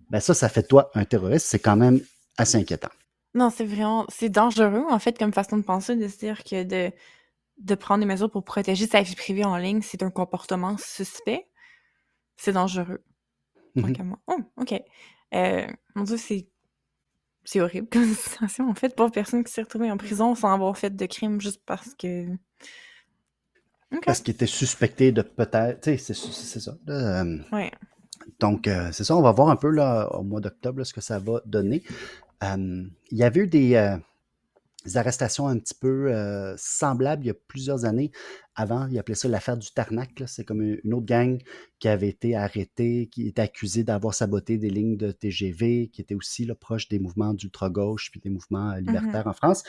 ben 0.09 0.21
ça, 0.21 0.33
ça 0.33 0.49
fait 0.49 0.63
de 0.63 0.69
toi 0.69 0.91
un 0.95 1.05
terroriste. 1.05 1.47
C'est 1.47 1.59
quand 1.59 1.77
même 1.77 2.01
assez 2.39 2.57
inquiétant. 2.57 2.89
Non, 3.35 3.51
c'est 3.51 3.65
vraiment, 3.65 4.07
c'est 4.09 4.29
dangereux, 4.29 4.85
en 4.89 4.99
fait, 4.99 5.19
comme 5.19 5.33
façon 5.33 5.57
de 5.57 5.63
penser, 5.63 5.97
de 5.97 6.09
se 6.09 6.19
dire 6.19 6.43
que 6.43 6.65
de, 6.65 6.93
de 7.59 7.75
prendre 7.75 8.01
des 8.01 8.07
mesures 8.07 8.31
pour 8.31 8.45
protéger 8.45 8.87
sa 8.87 9.03
vie 9.03 9.15
privée 9.15 9.45
en 9.45 9.57
ligne, 9.57 9.83
c'est 9.83 10.03
un 10.03 10.11
comportement 10.11 10.77
suspect. 10.79 11.47
C'est 12.37 12.53
dangereux. 12.53 13.05
Mmh 13.77 13.93
oh, 14.27 14.39
OK. 14.57 14.75
Euh, 15.35 15.67
mon 15.95 16.03
Dieu, 16.03 16.17
c'est 16.17 16.49
c'est 17.45 17.61
horrible 17.61 17.89
comme 17.93 18.13
situation, 18.15 18.69
en 18.69 18.75
fait, 18.75 18.95
pour 18.95 19.11
personne 19.11 19.45
qui 19.45 19.53
s'est 19.53 19.63
retrouvée 19.63 19.91
en 19.91 19.97
prison 19.97 20.35
sans 20.35 20.53
avoir 20.53 20.77
fait 20.77 20.95
de 20.95 21.07
crime 21.07 21.41
juste 21.41 21.63
parce 21.67 21.95
que. 21.95 22.27
Parce 24.07 24.21
qu'il 24.21 24.35
était 24.35 24.47
suspecté 24.47 25.11
de 25.11 25.23
peut-être. 25.23 25.81
Tu 25.81 25.99
sais, 25.99 26.15
c'est 26.15 26.61
ça. 26.61 26.77
Euh, 26.89 27.39
ouais. 27.53 27.73
Donc, 28.39 28.69
euh, 28.69 28.91
c'est 28.93 29.03
ça, 29.03 29.17
on 29.17 29.23
va 29.23 29.33
voir 29.33 29.49
un 29.49 29.57
peu 29.57 29.69
là, 29.69 30.09
au 30.15 30.23
mois 30.23 30.41
d'octobre 30.41 30.85
ce 30.85 30.93
que 30.93 31.01
ça 31.01 31.19
va 31.19 31.41
donner. 31.45 31.83
Euh, 32.43 32.85
il 33.11 33.19
y 33.19 33.23
avait 33.23 33.41
eu 33.41 33.47
des, 33.47 33.99
des 34.85 34.97
arrestations 34.97 35.47
un 35.47 35.59
petit 35.59 35.75
peu 35.75 36.13
euh, 36.13 36.55
semblables 36.57 37.25
il 37.25 37.29
y 37.29 37.31
a 37.31 37.35
plusieurs 37.35 37.85
années. 37.85 38.11
Avant, 38.55 38.87
ils 38.89 38.99
appelaient 38.99 39.15
ça 39.15 39.29
l'affaire 39.29 39.57
du 39.57 39.71
Tarnac. 39.73 40.11
C'est 40.27 40.45
comme 40.45 40.63
une 40.63 40.95
autre 40.95 41.07
gang 41.07 41.39
qui 41.79 41.89
avait 41.89 42.09
été 42.09 42.35
arrêtée, 42.35 43.09
qui 43.13 43.29
était 43.29 43.43
accusée 43.43 43.85
d'avoir 43.85 44.15
saboté 44.15 44.59
des 44.59 44.71
lignes 44.71 44.97
de 44.97 45.13
TGV, 45.13 45.91
qui 45.93 46.01
était 46.01 46.15
aussi 46.15 46.47
là, 46.47 46.55
proche 46.55 46.89
des 46.89 46.99
mouvements 46.99 47.35
d'ultra-gauche 47.35 48.11
puis 48.11 48.21
des 48.21 48.31
mouvements 48.31 48.71
euh, 48.71 48.81
libertaires 48.81 49.27
mm-hmm. 49.27 49.31
en 49.31 49.35
France. 49.35 49.65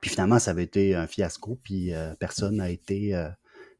Puis 0.00 0.10
finalement, 0.10 0.38
ça 0.38 0.50
avait 0.52 0.64
été 0.64 0.94
un 0.94 1.06
fiasco, 1.06 1.58
puis 1.62 1.94
euh, 1.94 2.14
personne 2.16 2.56
n'a 2.56 2.68
été 2.68 3.14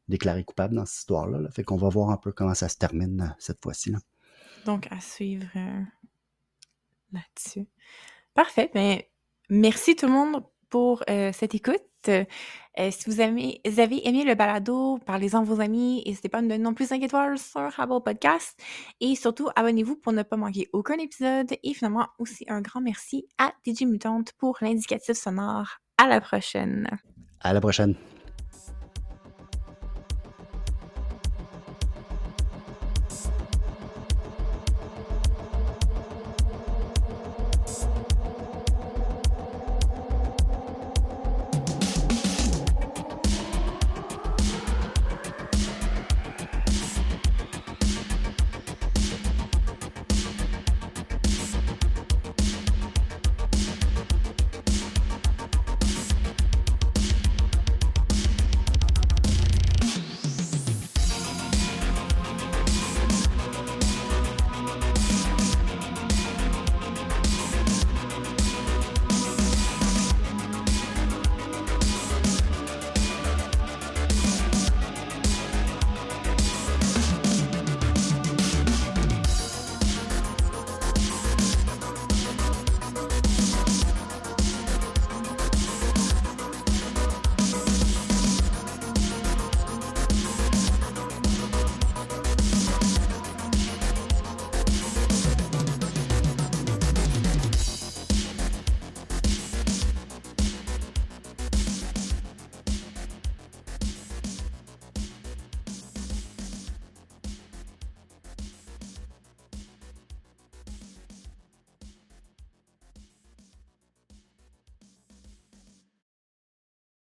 déclaré 0.08 0.42
coupable 0.42 0.74
dans 0.74 0.86
cette 0.86 1.00
histoire-là. 1.00 1.50
Fait 1.50 1.62
qu'on 1.62 1.76
va 1.76 1.90
voir 1.90 2.08
un 2.08 2.16
peu 2.16 2.32
comment 2.32 2.54
ça 2.54 2.70
se 2.70 2.78
termine 2.78 3.34
cette 3.38 3.62
fois-ci. 3.62 3.94
Donc, 4.64 4.88
à 4.90 5.00
suivre 5.00 5.46
là-dessus. 7.12 7.66
Parfait. 8.34 8.70
Mais 8.74 9.10
Merci 9.50 9.96
tout 9.96 10.06
le 10.06 10.12
monde 10.12 10.42
pour 10.68 11.02
euh, 11.08 11.32
cette 11.32 11.54
écoute. 11.54 11.80
Euh, 12.08 12.24
si 12.90 13.10
vous 13.10 13.20
avez, 13.20 13.60
aimé 13.64 14.24
le 14.24 14.34
balado, 14.34 14.98
parlez-en 15.06 15.40
à 15.40 15.44
vos 15.44 15.60
amis. 15.60 16.02
N'hésitez 16.06 16.28
pas 16.28 16.38
à 16.38 16.42
nous 16.42 16.48
donner 16.48 16.62
non 16.62 16.74
plus 16.74 16.86
5 16.86 17.02
étoiles 17.02 17.38
sur 17.38 17.60
Apple 17.60 18.02
Podcast. 18.04 18.60
Et 19.00 19.14
surtout, 19.14 19.48
abonnez-vous 19.56 19.96
pour 19.96 20.12
ne 20.12 20.22
pas 20.22 20.36
manquer 20.36 20.68
aucun 20.72 20.98
épisode. 20.98 21.54
Et 21.62 21.72
finalement, 21.72 22.08
aussi 22.18 22.44
un 22.48 22.60
grand 22.60 22.80
merci 22.80 23.26
à 23.38 23.52
DJ 23.66 23.82
Mutante 23.82 24.32
pour 24.38 24.58
l'indicatif 24.60 25.16
sonore. 25.16 25.78
À 25.96 26.06
la 26.06 26.20
prochaine. 26.20 26.88
À 27.40 27.52
la 27.54 27.60
prochaine. 27.60 27.94